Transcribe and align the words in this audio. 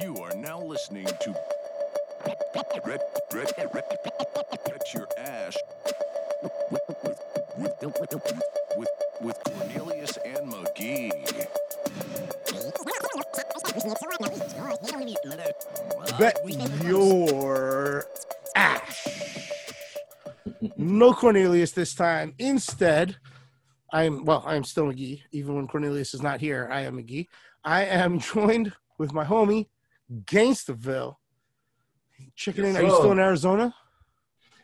You 0.00 0.16
are 0.18 0.34
now 0.36 0.60
listening 0.60 1.06
to 1.06 1.34
Red, 2.86 3.00
Red, 3.32 3.52
Red, 3.72 3.84
Your 4.94 5.08
Ash 5.18 5.56
with, 6.70 6.82
with, 8.00 8.14
with, 8.76 8.88
with 9.20 9.38
Cornelius 9.44 10.18
and 10.24 10.48
Magee. 10.48 11.10
Bet 16.18 16.38
your 16.84 18.04
ash. 18.56 19.08
No 20.76 21.12
Cornelius 21.12 21.72
this 21.72 21.94
time. 21.94 22.34
Instead, 22.38 23.16
I'm 23.92 24.24
well, 24.24 24.44
I'm 24.46 24.64
still 24.64 24.86
Magee. 24.86 25.22
Even 25.32 25.56
when 25.56 25.66
Cornelius 25.66 26.14
is 26.14 26.22
not 26.22 26.40
here, 26.40 26.68
I 26.70 26.82
am 26.82 26.96
Magee. 26.96 27.28
I 27.64 27.84
am 27.84 28.18
joined 28.20 28.72
with 28.98 29.12
my 29.12 29.24
homie, 29.24 29.66
Gainstaville. 30.24 31.16
Checking 32.36 32.64
Yes, 32.64 32.76
in. 32.76 32.80
Are 32.80 32.84
you 32.88 32.94
still 32.94 33.12
in 33.12 33.18
Arizona? 33.18 33.74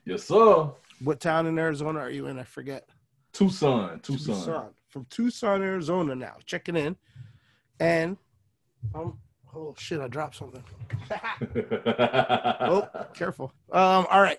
Yes, 0.04 0.24
sir. 0.24 0.70
What 1.02 1.20
town 1.20 1.46
in 1.46 1.58
Arizona 1.58 2.00
are 2.00 2.10
you 2.10 2.26
in? 2.26 2.38
I 2.38 2.44
forget. 2.44 2.88
Tucson, 3.32 4.00
Tucson. 4.00 4.34
Tucson. 4.34 4.70
From 4.88 5.06
Tucson, 5.10 5.62
Arizona 5.62 6.14
now. 6.14 6.36
Checking 6.46 6.76
in. 6.76 6.96
And 7.78 8.16
um 8.94 9.18
oh 9.54 9.74
shit, 9.78 10.00
I 10.00 10.08
dropped 10.08 10.36
something. 10.36 10.62
oh, 11.10 12.88
careful. 13.14 13.52
Um, 13.72 14.06
all 14.10 14.22
right. 14.22 14.38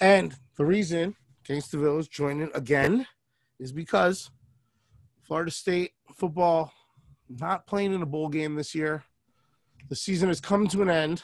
And 0.00 0.34
the 0.56 0.64
reason 0.64 1.14
Gainstaville 1.48 2.00
is 2.00 2.08
joining 2.08 2.50
again 2.54 3.06
is 3.58 3.72
because 3.72 4.30
Florida 5.22 5.50
State 5.50 5.92
football 6.14 6.72
not 7.28 7.66
playing 7.66 7.92
in 7.92 8.02
a 8.02 8.06
bowl 8.06 8.28
game 8.28 8.54
this 8.54 8.74
year. 8.74 9.04
The 9.88 9.96
season 9.96 10.28
has 10.28 10.40
come 10.40 10.68
to 10.68 10.82
an 10.82 10.90
end. 10.90 11.22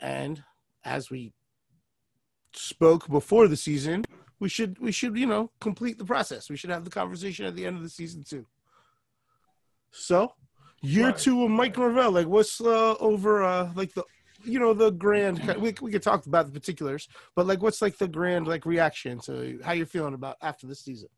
And 0.00 0.42
as 0.84 1.10
we 1.10 1.32
spoke 2.54 3.08
before 3.08 3.48
the 3.48 3.56
season, 3.56 4.04
we 4.40 4.48
should 4.48 4.78
we 4.80 4.90
should, 4.92 5.16
you 5.16 5.26
know, 5.26 5.50
complete 5.60 5.98
the 5.98 6.04
process. 6.04 6.50
We 6.50 6.56
should 6.56 6.70
have 6.70 6.84
the 6.84 6.90
conversation 6.90 7.46
at 7.46 7.54
the 7.54 7.66
end 7.66 7.76
of 7.76 7.82
the 7.82 7.88
season 7.88 8.24
too. 8.24 8.46
So 9.92 10.32
year 10.80 11.06
Right. 11.06 11.16
two 11.16 11.44
of 11.44 11.50
Mike 11.50 11.78
Norvell, 11.78 12.10
like 12.10 12.26
what's 12.26 12.60
uh, 12.60 12.94
over 12.98 13.44
uh 13.44 13.70
like 13.76 13.94
the 13.94 14.02
you 14.44 14.58
know 14.58 14.74
the 14.74 14.90
grand 14.90 15.38
we, 15.60 15.72
we 15.80 15.92
could 15.92 16.02
talk 16.02 16.26
about 16.26 16.46
the 16.46 16.52
particulars 16.52 17.08
but 17.36 17.46
like 17.46 17.62
what's 17.62 17.80
like 17.80 17.96
the 17.98 18.08
grand 18.08 18.48
like 18.48 18.66
reaction 18.66 19.20
to 19.20 19.60
how 19.62 19.72
you're 19.72 19.86
feeling 19.86 20.14
about 20.14 20.36
after 20.42 20.66
this 20.66 20.80
season 20.80 21.08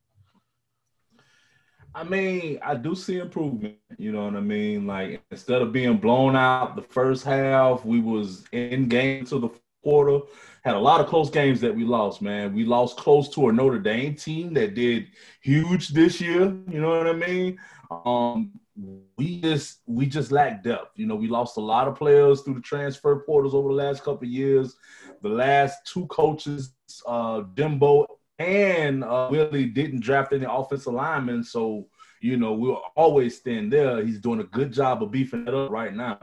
I 1.94 2.02
mean, 2.02 2.58
I 2.62 2.74
do 2.74 2.94
see 2.94 3.18
improvement. 3.18 3.76
You 3.98 4.10
know 4.10 4.24
what 4.24 4.34
I 4.34 4.40
mean? 4.40 4.86
Like 4.86 5.22
instead 5.30 5.62
of 5.62 5.72
being 5.72 5.98
blown 5.98 6.34
out 6.34 6.74
the 6.74 6.82
first 6.82 7.24
half, 7.24 7.84
we 7.84 8.00
was 8.00 8.44
in 8.52 8.88
game 8.88 9.24
to 9.26 9.38
the 9.38 9.50
quarter. 9.84 10.26
Had 10.64 10.74
a 10.74 10.80
lot 10.80 11.00
of 11.00 11.06
close 11.06 11.30
games 11.30 11.60
that 11.60 11.74
we 11.74 11.84
lost, 11.84 12.20
man. 12.20 12.52
We 12.52 12.64
lost 12.64 12.96
close 12.96 13.28
to 13.30 13.48
a 13.48 13.52
Notre 13.52 13.78
Dame 13.78 14.16
team 14.16 14.54
that 14.54 14.74
did 14.74 15.06
huge 15.40 15.88
this 15.88 16.20
year. 16.20 16.44
You 16.68 16.80
know 16.80 16.88
what 16.88 17.06
I 17.06 17.12
mean? 17.12 17.58
Um, 17.90 18.52
we 19.16 19.40
just 19.40 19.80
we 19.86 20.06
just 20.06 20.32
lack 20.32 20.64
depth. 20.64 20.98
You 20.98 21.06
know, 21.06 21.14
we 21.14 21.28
lost 21.28 21.58
a 21.58 21.60
lot 21.60 21.86
of 21.86 21.94
players 21.94 22.40
through 22.40 22.54
the 22.54 22.60
transfer 22.60 23.20
portals 23.20 23.54
over 23.54 23.68
the 23.68 23.74
last 23.74 24.02
couple 24.02 24.26
of 24.26 24.32
years. 24.32 24.74
The 25.22 25.28
last 25.28 25.86
two 25.86 26.06
coaches, 26.06 26.74
uh, 27.06 27.42
Jimbo 27.54 28.06
and 28.38 29.04
uh, 29.04 29.28
Willie 29.30 29.66
didn't 29.66 30.00
draft 30.00 30.32
any 30.32 30.46
offensive 30.48 30.92
linemen, 30.92 31.44
so 31.44 31.86
you 32.20 32.36
know 32.36 32.52
we'll 32.52 32.82
always 32.96 33.36
stand 33.36 33.72
there. 33.72 34.04
He's 34.04 34.20
doing 34.20 34.40
a 34.40 34.44
good 34.44 34.72
job 34.72 35.02
of 35.02 35.10
beefing 35.10 35.46
it 35.46 35.54
up 35.54 35.70
right 35.70 35.94
now. 35.94 36.18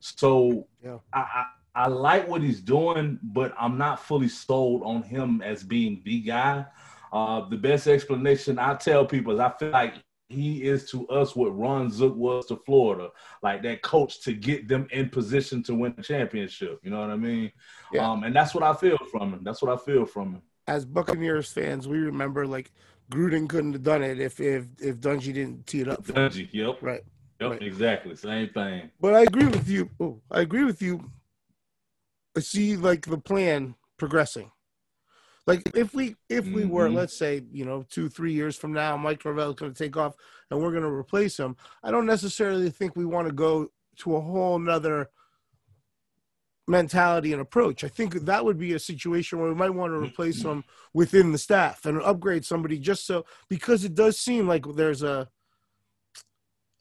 So 0.00 0.66
Yeah. 0.84 0.98
I, 1.12 1.20
I 1.20 1.44
I 1.72 1.86
like 1.86 2.28
what 2.28 2.42
he's 2.42 2.60
doing, 2.60 3.18
but 3.22 3.54
I'm 3.58 3.78
not 3.78 4.00
fully 4.00 4.28
sold 4.28 4.82
on 4.84 5.02
him 5.02 5.40
as 5.40 5.62
being 5.62 6.02
the 6.04 6.20
guy. 6.20 6.66
Uh, 7.12 7.48
the 7.48 7.56
best 7.56 7.86
explanation 7.86 8.58
I 8.58 8.74
tell 8.74 9.06
people 9.06 9.32
is 9.34 9.40
I 9.40 9.50
feel 9.50 9.70
like 9.70 9.94
he 10.28 10.62
is 10.64 10.90
to 10.90 11.08
us 11.08 11.34
what 11.34 11.56
Ron 11.56 11.90
Zook 11.90 12.16
was 12.16 12.46
to 12.46 12.56
Florida, 12.56 13.10
like 13.42 13.62
that 13.62 13.82
coach 13.82 14.20
to 14.22 14.32
get 14.32 14.68
them 14.68 14.88
in 14.92 15.08
position 15.10 15.62
to 15.64 15.74
win 15.74 15.94
the 15.96 16.02
championship. 16.02 16.80
You 16.82 16.90
know 16.90 17.00
what 17.00 17.10
I 17.10 17.16
mean? 17.16 17.50
Yeah. 17.92 18.08
Um, 18.08 18.24
and 18.24 18.34
that's 18.34 18.54
what 18.54 18.64
I 18.64 18.74
feel 18.74 18.98
from 19.10 19.32
him. 19.32 19.40
That's 19.44 19.62
what 19.62 19.72
I 19.72 19.76
feel 19.84 20.06
from 20.06 20.34
him. 20.34 20.42
As 20.70 20.84
buccaneers 20.84 21.50
fans 21.52 21.88
we 21.88 21.98
remember 21.98 22.46
like 22.46 22.70
gruden 23.10 23.48
couldn't 23.48 23.72
have 23.72 23.82
done 23.82 24.02
it 24.04 24.20
if 24.20 24.38
if 24.38 24.66
if 24.80 24.96
dungy 25.00 25.34
didn't 25.34 25.66
tee 25.66 25.80
it 25.80 25.88
up. 25.88 26.04
Dungy, 26.04 26.48
yep, 26.52 26.76
right 26.80 27.02
yep, 27.40 27.50
right. 27.50 27.62
exactly, 27.62 28.14
same 28.14 28.48
thing. 28.50 28.88
but 29.00 29.12
i 29.14 29.22
agree 29.22 29.46
with 29.46 29.68
you 29.68 29.90
oh, 29.98 30.20
i 30.30 30.40
agree 30.40 30.62
with 30.64 30.80
you 30.80 31.10
i 32.36 32.40
see 32.40 32.76
like 32.76 33.04
the 33.06 33.18
plan 33.18 33.74
progressing 33.98 34.50
like 35.48 35.62
if 35.74 35.92
we 35.92 36.14
if 36.28 36.46
we 36.46 36.64
were 36.64 36.88
Mhm. 36.88 36.94
let's 36.94 37.18
say 37.18 37.42
you 37.50 37.64
know 37.64 37.84
two 37.90 38.08
three 38.08 38.32
years 38.32 38.54
from 38.56 38.72
now 38.72 38.96
mike 38.96 39.24
Norvell 39.24 39.50
is 39.50 39.56
going 39.56 39.72
to 39.74 39.82
take 39.84 39.96
off 39.96 40.14
and 40.50 40.60
we're 40.60 40.70
going 40.70 40.84
to 40.84 40.88
replace 40.88 41.36
him 41.36 41.56
i 41.82 41.90
don't 41.90 42.06
necessarily 42.06 42.70
think 42.70 42.94
we 42.94 43.04
want 43.04 43.26
to 43.26 43.34
go 43.34 43.68
to 44.02 44.16
a 44.16 44.20
whole 44.20 44.58
nother 44.58 45.10
mentality 46.68 47.32
and 47.32 47.42
approach 47.42 47.82
i 47.84 47.88
think 47.88 48.14
that 48.14 48.44
would 48.44 48.58
be 48.58 48.74
a 48.74 48.78
situation 48.78 49.38
where 49.38 49.48
we 49.48 49.54
might 49.54 49.70
want 49.70 49.92
to 49.92 49.98
replace 49.98 50.42
him 50.42 50.62
within 50.94 51.32
the 51.32 51.38
staff 51.38 51.84
and 51.86 52.00
upgrade 52.02 52.44
somebody 52.44 52.78
just 52.78 53.06
so 53.06 53.24
because 53.48 53.84
it 53.84 53.94
does 53.94 54.18
seem 54.20 54.46
like 54.46 54.64
there's 54.74 55.02
a 55.02 55.28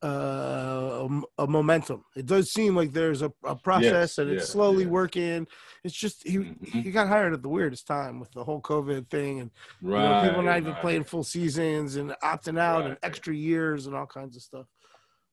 uh, 0.02 1.08
a, 1.38 1.44
a 1.44 1.48
momentum. 1.48 2.06
It 2.16 2.26
does 2.26 2.52
seem 2.54 2.74
like 2.74 2.94
there's 2.94 3.22
a, 3.22 3.34
a 3.44 3.56
process 3.56 3.92
Yes, 3.92 4.18
and 4.18 4.30
it's 4.32 4.48
yeah, 4.48 4.52
slowly 4.54 4.86
yeah. 4.86 4.90
working. 4.90 5.48
It's 5.84 5.94
just 5.94 6.26
he 6.26 6.38
Mhm. 6.38 6.66
he 6.84 6.92
got 6.92 7.10
hired 7.10 7.34
at 7.34 7.42
the 7.42 7.50
weirdest 7.50 7.86
time 7.86 8.18
with 8.20 8.32
the 8.32 8.44
whole 8.44 8.62
COVID 8.62 9.10
thing 9.10 9.42
and 9.42 9.52
you 9.82 9.90
know, 9.90 10.22
people 10.24 10.42
not 10.44 10.58
even 10.58 10.72
right. 10.72 10.82
playing 10.82 11.04
full 11.04 11.24
seasons 11.26 11.98
and 11.98 12.12
opting 12.24 12.58
out 12.58 12.86
and 12.86 12.98
extra 13.04 13.36
years 13.36 13.88
and 13.88 13.96
all 13.96 14.06
kinds 14.06 14.38
of 14.38 14.42
stuff. 14.42 14.68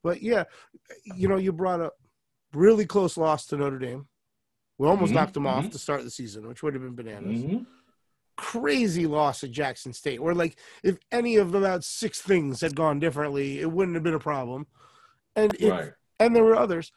But 0.02 0.20
yeah, 0.20 0.44
you 1.14 1.28
know, 1.28 1.36
you 1.36 1.52
brought 1.52 1.80
up 1.80 1.94
really 2.52 2.86
close 2.86 3.16
loss 3.16 3.46
to 3.46 3.56
Notre 3.56 3.78
Dame. 3.78 4.08
We 4.78 4.86
almost 4.86 5.12
Mhm, 5.12 5.14
knocked 5.14 5.34
them 5.34 5.46
off 5.46 5.66
mhm. 5.66 5.72
to 5.72 5.78
start 5.78 6.02
the 6.04 6.10
season, 6.10 6.46
which 6.46 6.62
would 6.62 6.74
have 6.74 6.82
been 6.82 6.94
bananas 6.94 7.42
Mhm. 7.42 7.66
crazy 8.36 9.06
loss 9.06 9.42
at 9.42 9.50
Jackson 9.50 9.94
State, 9.94 10.20
where 10.20 10.34
like 10.34 10.58
if 10.82 10.98
any 11.10 11.36
of 11.36 11.54
about 11.54 11.84
six 11.84 12.20
things 12.20 12.60
had 12.60 12.76
gone 12.76 13.00
differently, 13.00 13.60
it 13.60 13.72
wouldn't 13.72 13.94
have 13.94 14.04
been 14.04 14.12
a 14.14 14.18
problem. 14.18 14.66
And 15.34 15.54
if, 15.54 15.70
Right. 15.70 15.92
and 16.20 16.36
there 16.36 16.44
were 16.44 16.56
others. 16.56 16.92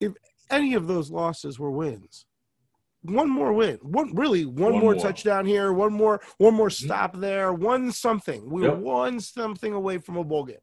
If 0.00 0.12
any 0.50 0.74
of 0.74 0.86
those 0.86 1.10
losses 1.10 1.58
were 1.58 1.70
wins, 1.70 2.26
one 3.00 3.30
more 3.30 3.52
win, 3.54 3.78
one 3.78 4.14
really 4.14 4.44
one, 4.44 4.72
One 4.72 4.80
more, 4.80 4.94
more. 4.94 5.02
touchdown 5.02 5.46
here, 5.46 5.72
one 5.72 5.92
more 5.94 6.20
one 6.36 6.54
more 6.54 6.70
stop 6.70 7.16
there, 7.16 7.52
one 7.52 7.90
something. 7.90 8.50
We 8.50 8.62
Yep. 8.62 8.70
were 8.72 8.78
one 8.80 9.20
something 9.20 9.72
away 9.72 9.98
from 9.98 10.16
a 10.18 10.24
bowl 10.24 10.44
game. 10.44 10.56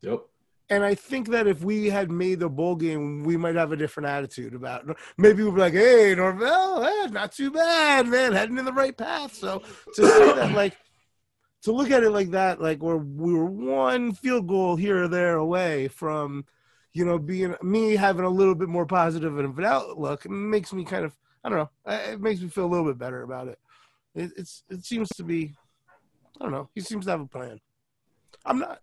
Yep. 0.00 0.26
And 0.70 0.82
I 0.82 0.94
think 0.94 1.28
that 1.28 1.46
if 1.46 1.62
we 1.62 1.90
had 1.90 2.10
made 2.10 2.40
the 2.40 2.48
bowl 2.48 2.74
game, 2.74 3.22
we 3.22 3.36
might 3.36 3.54
have 3.54 3.72
a 3.72 3.76
different 3.76 4.08
attitude 4.08 4.54
about 4.54 4.88
it. 4.88 4.96
Maybe 5.18 5.42
we'd 5.42 5.54
be 5.54 5.60
like, 5.60 5.74
hey, 5.74 6.14
Norvell, 6.16 6.84
eh, 6.84 7.06
not 7.08 7.32
too 7.32 7.50
bad, 7.50 8.06
man, 8.06 8.32
heading 8.32 8.56
in 8.56 8.64
the 8.64 8.72
right 8.72 8.96
path. 8.96 9.34
So 9.34 9.62
to 9.94 10.06
say 10.06 10.32
that, 10.34 10.52
like, 10.54 10.74
to 11.64 11.72
look 11.72 11.90
at 11.90 12.02
it 12.02 12.10
like 12.10 12.30
that, 12.30 12.62
like 12.62 12.82
where 12.82 12.96
we 12.96 13.34
were 13.34 13.44
one 13.44 14.12
field 14.12 14.46
goal 14.46 14.76
here 14.76 15.04
or 15.04 15.08
there 15.08 15.36
away 15.36 15.88
from, 15.88 16.46
you 16.92 17.04
know, 17.04 17.18
being 17.18 17.54
me 17.62 17.96
having 17.96 18.24
a 18.24 18.30
little 18.30 18.54
bit 18.54 18.68
more 18.68 18.86
positive 18.86 19.36
of 19.36 19.58
an 19.58 19.64
outlook, 19.64 20.28
makes 20.30 20.72
me 20.72 20.84
kind 20.84 21.04
of, 21.04 21.14
I 21.42 21.50
don't 21.50 21.58
know, 21.58 21.70
it 21.86 22.20
makes 22.20 22.40
me 22.40 22.48
feel 22.48 22.64
a 22.64 22.72
little 22.72 22.86
bit 22.86 22.98
better 22.98 23.22
about 23.22 23.48
it. 23.48 23.58
it 24.14 24.30
it's 24.36 24.62
it 24.70 24.84
seems 24.84 25.08
to 25.16 25.24
be, 25.24 25.54
I 26.40 26.44
don't 26.44 26.52
know, 26.52 26.70
he 26.74 26.80
seems 26.80 27.04
to 27.04 27.10
have 27.10 27.20
a 27.20 27.26
plan. 27.26 27.60
I'm 28.46 28.60
not. 28.60 28.80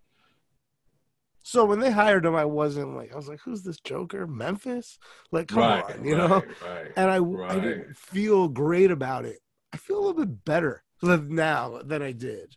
So 1.44 1.66
when 1.66 1.80
they 1.80 1.92
hired 1.92 2.26
him, 2.26 2.36
I 2.36 2.46
wasn't 2.46 2.96
like 2.96 3.14
I 3.14 3.16
was 3.16 3.28
like, 3.28 3.40
"Who's 3.42 3.64
this 3.64 3.80
Joker? 3.80 4.28
Memphis? 4.28 4.98
Like, 5.32 5.48
come 5.48 5.60
right. 5.60 5.84
on, 5.84 6.06
you 6.06 6.16
right, 6.16 6.30
know?" 6.30 6.44
Right. 6.66 6.92
And 6.96 7.10
I 7.10 7.18
I 7.48 7.60
didn't 7.60 7.98
feel 7.98 8.48
great 8.48 8.92
about 8.92 9.26
it. 9.26 9.40
I 9.74 9.78
feel 9.78 9.98
a 9.98 10.04
little 10.06 10.26
bit 10.26 10.46
better 10.46 10.84
now 11.02 11.82
than 11.84 12.02
I 12.02 12.12
did. 12.12 12.56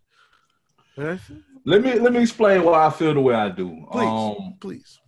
Let 0.96 1.82
me 1.82 1.98
let 1.98 2.12
me 2.12 2.22
explain 2.22 2.62
why 2.62 2.86
I 2.86 2.90
feel 2.90 3.14
the 3.14 3.20
way 3.20 3.34
I 3.34 3.48
do. 3.48 3.86
Please. 3.90 4.06
Um, 4.06 4.54
Please, 4.60 5.00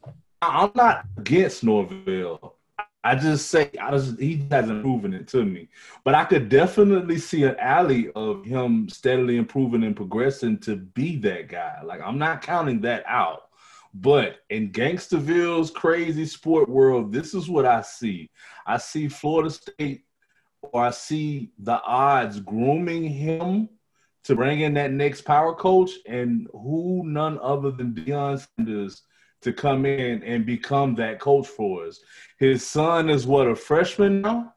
I'm 0.43 0.72
not 0.75 1.05
against 1.19 1.62
Norvell. 1.62 2.56
I 3.05 3.14
just 3.14 3.50
say 3.50 3.70
I 3.81 3.93
just 3.93 4.19
he 4.19 4.44
hasn't 4.50 4.82
proven 4.82 5.14
it 5.14 5.29
to 5.29 5.44
me. 5.44 5.69
But 6.02 6.14
I 6.14 6.25
could 6.25 6.49
definitely 6.49 7.19
see 7.19 7.44
an 7.44 7.55
alley 7.61 8.11
of 8.17 8.44
him 8.44 8.88
steadily 8.88 9.37
improving 9.37 9.84
and 9.84 9.94
progressing 9.94 10.58
to 10.61 10.75
be 10.76 11.17
that 11.19 11.49
guy. 11.49 11.82
Like 11.84 12.00
I'm 12.05 12.19
not 12.19 12.43
counting 12.43 12.81
that 12.81 13.05
out. 13.06 13.45
But 13.98 14.40
in 14.50 14.72
Gainstaville's 14.72 15.70
crazy 15.70 16.26
sport 16.26 16.69
world, 16.69 17.12
this 17.12 17.32
is 17.32 17.48
what 17.48 17.64
I 17.64 17.81
see. 17.81 18.28
I 18.66 18.76
see 18.76 19.08
Florida 19.08 19.48
State 19.48 20.04
or 20.60 20.84
I 20.84 20.90
see 20.90 21.52
the 21.58 21.81
odds 21.82 22.40
grooming 22.40 23.04
him 23.04 23.70
to 24.25 24.34
bring 24.34 24.60
in 24.60 24.75
that 24.75 24.90
next 24.90 25.22
power 25.22 25.54
coach, 25.54 25.93
and 26.06 26.48
who 26.52 27.04
none 27.06 27.38
other 27.40 27.70
than 27.70 27.94
Deion 27.94 28.44
Sanders 28.58 29.02
to 29.40 29.52
come 29.52 29.87
in 29.87 30.22
and 30.25 30.44
become 30.44 30.94
that 30.96 31.20
coach 31.20 31.46
for 31.46 31.87
us. 31.87 32.00
His 32.38 32.66
son 32.66 33.08
is 33.08 33.26
what 33.26 33.46
a 33.46 33.54
freshman 33.54 34.22
now. 34.22 34.52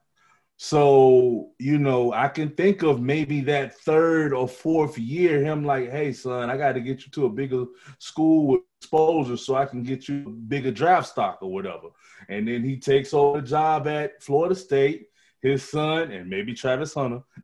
So, 0.57 1.51
you 1.59 1.77
know, 1.77 2.11
I 2.11 2.27
can 2.27 2.49
think 2.49 2.81
of 2.81 2.99
maybe 2.99 3.39
that 3.41 3.77
third 3.77 4.33
or 4.33 4.47
fourth 4.47 4.97
year, 4.97 5.41
him 5.41 5.63
like, 5.63 5.91
hey, 5.91 6.11
son, 6.11 6.49
I 6.49 6.57
got 6.57 6.73
to 6.73 6.81
get 6.81 7.05
you 7.05 7.11
to 7.11 7.27
a 7.27 7.29
bigger 7.29 7.65
school 7.99 8.47
with 8.47 8.61
exposure 8.79 9.37
so 9.37 9.55
I 9.55 9.65
can 9.65 9.83
get 9.83 10.07
you 10.07 10.23
a 10.25 10.29
bigger 10.29 10.71
draft 10.71 11.09
stock 11.09 11.39
or 11.41 11.51
whatever. 11.51 11.89
And 12.29 12.47
then 12.47 12.63
he 12.63 12.77
takes 12.77 13.13
over 13.13 13.41
the 13.41 13.47
job 13.47 13.87
at 13.87 14.23
Florida 14.23 14.55
State. 14.55 15.07
His 15.41 15.67
son 15.67 16.11
and 16.11 16.29
maybe 16.29 16.53
Travis 16.53 16.93
Hunter 16.93 17.21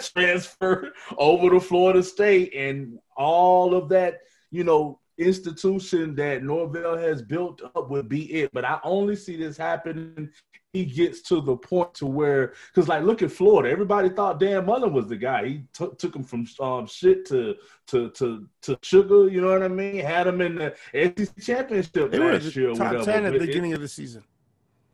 transfer 0.00 0.92
over 1.18 1.50
to 1.50 1.58
Florida 1.58 2.04
State, 2.04 2.54
and 2.54 3.00
all 3.16 3.74
of 3.74 3.88
that, 3.88 4.20
you 4.52 4.62
know, 4.62 5.00
institution 5.18 6.14
that 6.14 6.44
Norvell 6.44 6.96
has 6.96 7.20
built 7.20 7.62
up 7.74 7.90
would 7.90 8.08
be 8.08 8.32
it. 8.32 8.50
But 8.52 8.64
I 8.64 8.78
only 8.84 9.16
see 9.16 9.36
this 9.36 9.56
happening 9.56 10.30
he 10.72 10.84
gets 10.84 11.20
to 11.22 11.40
the 11.40 11.56
point 11.56 11.94
to 11.94 12.06
where 12.06 12.54
because 12.72 12.88
like 12.88 13.02
look 13.02 13.22
at 13.22 13.32
Florida, 13.32 13.70
everybody 13.70 14.08
thought 14.08 14.38
Dan 14.38 14.66
Mullen 14.66 14.92
was 14.92 15.08
the 15.08 15.16
guy. 15.16 15.46
He 15.46 15.64
t- 15.76 15.88
took 15.98 16.14
him 16.14 16.22
from 16.22 16.46
um, 16.60 16.86
shit 16.86 17.26
to 17.26 17.56
to 17.88 18.10
to 18.10 18.46
to 18.62 18.78
sugar. 18.82 19.28
You 19.28 19.40
know 19.40 19.48
what 19.50 19.62
I 19.62 19.68
mean? 19.68 19.96
Had 19.96 20.26
him 20.28 20.40
in 20.40 20.54
the 20.56 20.74
SEC 20.94 21.40
championship 21.42 22.10
They 22.10 22.18
were 22.18 22.32
last 22.34 22.54
year. 22.54 22.72
top 22.74 23.04
ten 23.04 23.24
at 23.26 23.32
the 23.32 23.38
But 23.38 23.42
it- 23.42 23.46
beginning 23.48 23.72
of 23.72 23.80
the 23.80 23.88
season. 23.88 24.22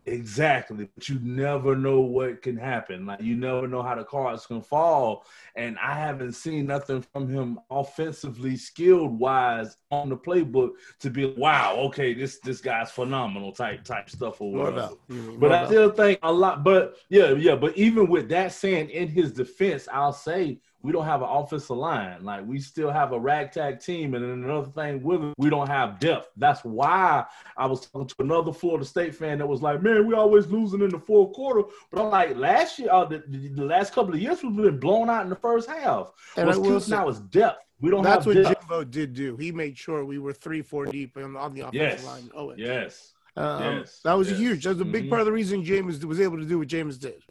Exactly, 0.08 0.88
but 0.94 1.08
you 1.08 1.18
never 1.20 1.74
know 1.74 1.98
what 1.98 2.40
can 2.40 2.56
happen. 2.56 3.06
Like 3.06 3.20
you 3.20 3.34
never 3.34 3.66
know 3.66 3.82
how 3.82 3.96
the 3.96 4.04
cards 4.04 4.46
can 4.46 4.62
fall, 4.62 5.26
and 5.56 5.76
I 5.80 5.94
haven't 5.94 6.34
seen 6.34 6.66
nothing 6.66 7.02
from 7.02 7.28
him 7.28 7.58
offensively, 7.70 8.56
skilled 8.56 9.18
wise 9.18 9.78
on 9.90 10.08
the 10.08 10.16
playbook 10.16 10.74
to 11.00 11.10
be 11.10 11.26
wow. 11.36 11.74
Okay, 11.86 12.14
this 12.14 12.38
this 12.38 12.60
guy's 12.60 12.92
phenomenal 12.92 13.50
type 13.50 13.82
type 13.82 14.08
stuff 14.08 14.40
or 14.40 14.52
whatever. 14.52 14.90
Mean 15.08 15.40
But 15.40 15.50
I 15.50 15.66
still 15.66 15.90
think 15.90 16.20
a 16.22 16.32
lot. 16.32 16.62
But 16.62 16.98
yeah, 17.08 17.32
yeah. 17.32 17.56
But 17.56 17.76
even 17.76 18.06
with 18.06 18.28
that 18.28 18.52
saying, 18.52 18.90
in 18.90 19.08
his 19.08 19.32
defense, 19.32 19.88
I'll 19.92 20.12
say 20.12 20.60
we 20.82 20.92
don't 20.92 21.04
have 21.04 21.22
an 21.22 21.28
offensive 21.28 21.76
line. 21.76 22.22
Like 22.24 22.46
we 22.46 22.60
still 22.60 22.90
have 22.90 23.12
a 23.12 23.18
ragtag 23.18 23.80
team, 23.80 24.14
and 24.14 24.22
then 24.24 24.44
another 24.44 24.70
thing 24.70 25.02
with 25.02 25.22
it, 25.22 25.34
we 25.38 25.50
don't 25.50 25.66
have 25.68 25.98
depth. 25.98 26.28
That's 26.36 26.62
why 26.64 27.24
I 27.56 27.66
was 27.66 27.86
talking 27.86 28.06
to 28.08 28.14
another 28.20 28.52
Florida 28.52 28.84
State 28.84 29.14
fan 29.14 29.38
that 29.38 29.46
was 29.46 29.62
like, 29.62 29.82
"Man, 29.82 30.06
we 30.06 30.14
always 30.14 30.46
losing 30.46 30.82
in 30.82 30.90
the 30.90 30.98
fourth 30.98 31.32
quarter." 31.34 31.68
But 31.90 32.02
I'm 32.02 32.10
like, 32.10 32.36
last 32.36 32.78
year, 32.78 32.90
uh, 32.92 33.04
the, 33.04 33.22
the, 33.26 33.64
last 33.64 33.92
couple 33.92 34.14
of 34.14 34.20
years, 34.20 34.42
we've 34.42 34.54
been 34.54 34.78
blown 34.78 35.10
out 35.10 35.24
in 35.24 35.30
the 35.30 35.36
first 35.36 35.68
half. 35.68 36.12
And 36.36 36.46
What's 36.46 36.58
I 36.58 36.60
will 36.60 36.68
killed 36.68 36.82
say- 36.84 36.90
now 36.96 37.08
is 37.08 37.20
depth. 37.20 37.62
We 37.80 37.90
don't 37.90 38.02
That's 38.04 38.24
what 38.24 38.36
depth. 38.36 38.60
Jimbo 38.60 38.84
did 38.84 39.12
do. 39.12 39.36
He 39.36 39.52
made 39.52 39.76
sure 39.76 40.04
we 40.04 40.18
were 40.18 40.32
three, 40.32 40.62
four 40.62 40.86
deep 40.86 41.16
on, 41.18 41.36
on 41.36 41.52
the 41.52 41.60
offensive 41.60 41.74
Yes. 41.74 42.04
line. 42.06 42.30
Oh, 42.34 42.54
Yes. 42.56 43.12
um, 43.36 43.62
yes, 43.62 44.00
that 44.02 44.14
was 44.14 44.30
yes. 44.30 44.38
huge. 44.38 44.64
That 44.64 44.70
was 44.70 44.80
a 44.80 44.84
big 44.86 45.04
Mhm. 45.04 45.08
part 45.10 45.20
of 45.20 45.26
the 45.26 45.32
reason 45.32 45.62
James 45.62 46.04
was 46.06 46.18
able 46.20 46.38
to 46.38 46.46
do 46.46 46.58
what 46.60 46.68
James 46.68 46.96
did. 46.96 47.22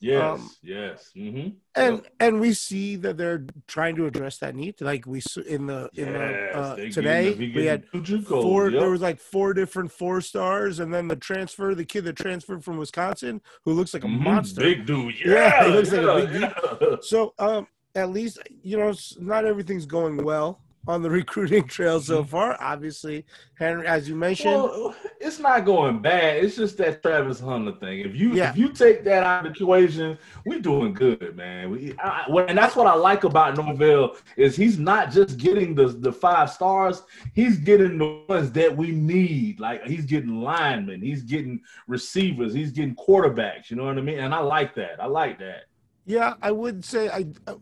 Yes. 0.00 0.22
Um, 0.40 0.50
yes. 0.62 1.10
Mm-hmm. 1.14 1.48
And 1.74 2.02
and 2.18 2.40
we 2.40 2.54
see 2.54 2.96
that 2.96 3.18
they're 3.18 3.44
trying 3.68 3.96
to 3.96 4.06
address 4.06 4.38
that 4.38 4.54
need. 4.54 4.80
Like 4.80 5.06
we 5.06 5.20
in 5.46 5.66
the 5.66 5.90
in 5.94 6.12
the 6.14 6.50
uh, 6.56 6.76
today 6.90 7.34
we 7.34 7.66
had 7.66 7.84
four. 8.26 8.70
There 8.70 8.90
was 8.90 9.02
like 9.02 9.20
four 9.20 9.52
different 9.52 9.92
four 9.92 10.20
stars, 10.22 10.80
and 10.80 10.92
then 10.92 11.06
the 11.06 11.16
transfer, 11.16 11.74
the 11.74 11.84
kid 11.84 12.04
that 12.04 12.16
transferred 12.16 12.64
from 12.64 12.78
Wisconsin, 12.78 13.42
who 13.64 13.72
looks 13.74 13.92
like 13.92 14.04
a 14.04 14.08
monster. 14.08 14.62
Mm-hmm. 14.62 14.70
Big 14.80 14.86
dude. 14.86 15.14
Yeah, 15.24 15.32
Yeah. 15.34 15.64
he 15.66 15.70
looks 15.72 15.92
like 15.92 16.02
a 16.32 16.38
yeah, 16.40 16.74
dude. 16.80 17.04
So, 17.04 17.34
um, 17.38 17.66
at 17.94 18.10
least 18.10 18.38
you 18.62 18.78
know, 18.78 18.94
not 19.18 19.44
everything's 19.44 19.86
going 19.86 20.16
well 20.24 20.60
on 20.88 21.02
the 21.02 21.10
recruiting 21.20 21.64
trail 21.66 22.00
so 22.00 22.24
far. 22.24 22.56
Obviously, 22.60 23.26
Henry, 23.58 23.86
as 23.86 24.08
you 24.08 24.16
mentioned, 24.16 24.54
Well, 24.54 24.94
it's 25.22 25.38
not 25.38 25.66
going 25.66 26.00
bad. 26.00 26.42
It's 26.42 26.56
just 26.56 26.78
that 26.78 27.02
Travis 27.02 27.38
Hunter 27.40 27.72
thing. 27.72 28.00
If 28.00 28.16
you 28.16 28.32
Yeah. 28.34 28.50
if 28.50 28.56
you 28.56 28.70
take 28.72 29.04
that 29.04 29.22
out 29.22 29.44
of 29.46 29.52
the 29.54 29.62
equation, 29.62 30.16
we're 30.46 30.60
doing 30.60 30.94
good, 30.94 31.36
man. 31.36 31.70
We, 31.70 31.94
I, 31.98 32.24
I- 32.28 32.42
and 32.48 32.56
that's 32.56 32.74
what 32.74 32.86
I 32.86 32.94
like 32.94 33.24
about 33.24 33.56
Norvell 33.56 34.16
is 34.36 34.56
he's 34.56 34.78
not 34.78 35.10
just 35.12 35.36
getting 35.36 35.74
the 35.74 35.88
the 35.88 36.10
five 36.12 36.50
stars. 36.50 37.02
He's 37.34 37.58
getting 37.58 37.98
the 37.98 38.24
ones 38.28 38.50
that 38.52 38.74
we 38.74 38.92
need. 38.92 39.60
Like 39.60 39.84
he's 39.84 40.06
getting 40.06 40.40
linemen, 40.40 41.02
he's 41.02 41.22
getting 41.22 41.60
receivers, 41.86 42.54
he's 42.54 42.72
getting 42.72 42.96
quarterbacks. 42.96 43.68
You 43.70 43.76
know 43.76 43.84
what 43.84 43.98
I 43.98 44.00
mean? 44.00 44.18
And 44.20 44.34
I 44.34 44.40
like 44.40 44.74
that. 44.76 45.00
I 45.02 45.06
like 45.06 45.38
that. 45.40 45.64
yeah, 46.06 46.34
I 46.40 46.50
would 46.50 46.84
say 46.84 47.08
I. 47.10 47.26
Uh, 47.46 47.54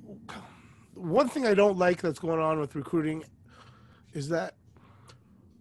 one 0.95 1.29
thing 1.29 1.47
I 1.47 1.55
don't 1.55 1.77
like 1.79 2.01
that's 2.03 2.19
going 2.19 2.41
on 2.41 2.59
with 2.61 2.75
recruiting 2.75 3.23
is 4.15 4.29
that 4.31 4.55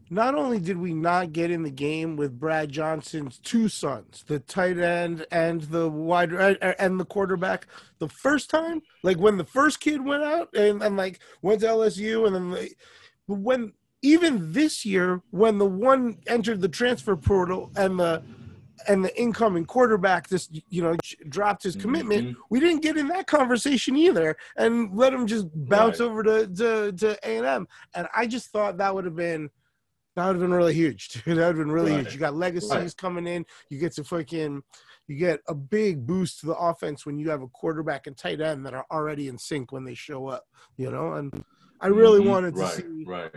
not 0.10 0.36
only 0.36 0.60
did 0.60 0.78
we 0.78 0.94
not 0.94 1.34
get 1.34 1.52
in 1.52 1.64
the 1.64 1.70
game 1.72 2.16
with 2.16 2.40
Brad 2.40 2.72
Johnson's 2.72 3.40
two 3.40 3.68
sons, 3.68 4.24
the 4.28 4.40
tight 4.40 4.78
end 4.78 5.26
and 5.32 5.62
the 5.64 5.90
wide 5.90 6.34
uh, 6.34 6.56
and 6.80 7.00
the 7.00 7.06
quarterback, 7.06 7.68
the 8.00 8.10
first 8.10 8.50
time, 8.50 8.82
like 9.04 9.18
when 9.18 9.38
the 9.38 9.44
first 9.46 9.80
kid 9.80 10.04
went 10.04 10.24
out 10.24 10.50
and, 10.56 10.82
and 10.82 10.96
like 10.98 11.20
went 11.42 11.62
to 11.62 11.68
LSU, 11.68 12.26
and 12.28 12.36
then 12.36 12.68
when 13.28 13.74
even 14.02 14.54
this 14.54 14.86
year 14.86 15.22
when 15.32 15.58
the 15.58 15.66
one 15.66 16.20
entered 16.28 16.62
the 16.62 16.70
transfer 16.70 17.16
portal 17.16 17.72
and 17.76 18.00
the 18.00 18.22
and 18.88 19.04
the 19.04 19.20
incoming 19.20 19.66
quarterback 19.66 20.30
just 20.30 20.62
you 20.70 20.84
know 20.84 20.96
dropped 21.30 21.64
his 21.64 21.76
commitment 21.76 22.28
Mhm. 22.28 22.36
we 22.52 22.60
didn't 22.60 22.84
get 22.84 22.96
in 22.96 23.08
that 23.08 23.26
conversation 23.26 23.98
either 23.98 24.38
and 24.56 24.96
let 24.96 25.12
him 25.14 25.26
just 25.26 25.48
bounce 25.68 26.00
Right. 26.00 26.06
over 26.06 26.22
to 26.24 26.48
to 26.48 26.92
to 26.94 27.18
A&M 27.28 27.68
and 27.96 28.08
I 28.16 28.28
just 28.28 28.52
thought 28.52 28.78
that 28.78 28.94
would 28.94 29.04
have 29.06 29.16
been 29.16 29.50
that 30.18 30.26
would 30.26 30.36
have 30.38 30.42
been 30.42 30.54
really 30.54 30.74
huge 30.74 31.10
dude. 31.10 31.24
that 31.26 31.36
would 31.36 31.38
have 31.38 31.56
been 31.58 31.72
really 31.72 31.92
Right. 31.92 32.00
huge 32.06 32.14
you 32.16 32.20
got 32.20 32.34
legacies 32.36 32.72
Right. 32.72 32.98
coming 32.98 33.28
in 33.28 33.46
you 33.70 33.78
get 33.80 33.94
to 33.94 34.04
fucking 34.04 34.64
you 35.08 35.16
get 35.16 35.42
a 35.48 35.54
big 35.56 36.06
boost 36.08 36.40
to 36.40 36.48
the 36.48 36.56
offense 36.58 37.06
when 37.06 37.18
you 37.20 37.30
have 37.30 37.44
a 37.44 37.48
quarterback 37.48 38.08
and 38.08 38.18
tight 38.18 38.42
end 38.42 38.66
that 38.66 38.74
are 38.74 38.86
already 38.92 39.28
in 39.28 39.38
sync 39.38 39.72
when 39.72 39.86
they 39.86 39.94
show 39.94 40.28
up 40.28 40.44
you 40.76 40.90
know 40.92 41.14
and 41.14 41.44
I 41.80 41.88
really 41.88 42.20
Mhm. 42.22 42.30
wanted 42.30 42.56
to 42.56 42.62
right, 42.62 42.74
see 42.74 43.04
right. 43.06 43.32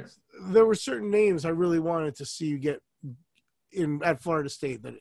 there 0.48 0.64
were 0.64 0.74
certain 0.74 1.10
names 1.10 1.44
I 1.44 1.50
really 1.50 1.80
wanted 1.80 2.14
to 2.16 2.24
see 2.24 2.46
you 2.46 2.58
get 2.58 2.80
in 3.72 4.02
at 4.02 4.22
Florida 4.22 4.48
State 4.48 4.82
that 4.82 4.94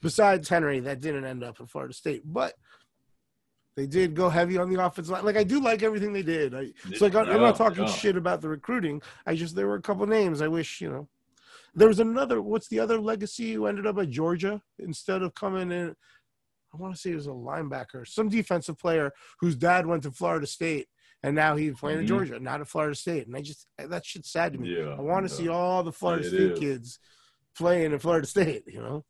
besides 0.00 0.48
Henry 0.48 0.78
that 0.80 1.00
didn't 1.00 1.24
end 1.24 1.42
up 1.42 1.60
at 1.60 1.68
Florida 1.68 1.92
State, 1.92 2.22
but 2.24 2.54
they 3.78 3.86
did 3.86 4.14
go 4.14 4.28
heavy 4.28 4.58
on 4.58 4.68
the 4.72 4.84
offensive 4.84 5.12
line. 5.12 5.24
Like 5.24 5.36
I 5.36 5.44
do 5.44 5.60
like 5.60 5.82
everything 5.84 6.12
they 6.12 6.22
did. 6.24 6.54
I, 6.54 6.72
it's 6.90 7.00
like 7.00 7.14
I'm 7.14 7.26
not 7.40 7.56
talking 7.56 7.84
yeah. 7.84 7.90
shit 7.92 8.16
about 8.16 8.40
the 8.40 8.48
recruiting. 8.48 9.00
I 9.24 9.36
just 9.36 9.54
there 9.54 9.68
were 9.68 9.76
a 9.76 9.82
couple 9.82 10.04
names 10.06 10.42
I 10.42 10.48
wish 10.48 10.80
you 10.80 10.90
know. 10.90 11.08
There 11.74 11.86
was 11.86 12.00
another. 12.00 12.42
What's 12.42 12.66
the 12.68 12.80
other 12.80 12.98
legacy 12.98 13.52
who 13.52 13.66
ended 13.66 13.86
up 13.86 13.98
at 13.98 14.10
Georgia 14.10 14.60
instead 14.80 15.22
of 15.22 15.34
coming 15.34 15.70
in? 15.70 15.94
I 16.74 16.76
want 16.76 16.94
to 16.94 17.00
say 17.00 17.12
it 17.12 17.14
was 17.14 17.28
a 17.28 17.30
linebacker, 17.30 18.06
some 18.06 18.28
defensive 18.28 18.78
player 18.78 19.12
whose 19.40 19.54
dad 19.54 19.86
went 19.86 20.02
to 20.02 20.10
Florida 20.10 20.46
State, 20.46 20.88
and 21.22 21.34
now 21.36 21.54
he's 21.56 21.78
playing 21.78 21.98
Mhm. 21.98 22.02
in 22.02 22.06
Georgia, 22.08 22.40
not 22.40 22.60
at 22.60 22.68
Florida 22.68 22.96
State. 22.96 23.26
And 23.28 23.36
I 23.36 23.42
just 23.42 23.68
that 23.78 24.04
shit's 24.04 24.30
sad 24.32 24.54
to 24.54 24.58
me. 24.58 24.76
Yeah. 24.76 24.96
I 24.98 25.00
want 25.00 25.26
to 25.28 25.32
yeah. 25.32 25.38
see 25.38 25.48
all 25.48 25.82
the 25.84 25.92
Florida 25.92 26.24
it 26.26 26.28
State 26.30 26.52
is. 26.52 26.58
kids 26.58 26.98
playing 27.56 27.92
in 27.92 27.98
Florida 28.00 28.26
State. 28.26 28.64
You 28.66 28.80
know, 28.82 29.04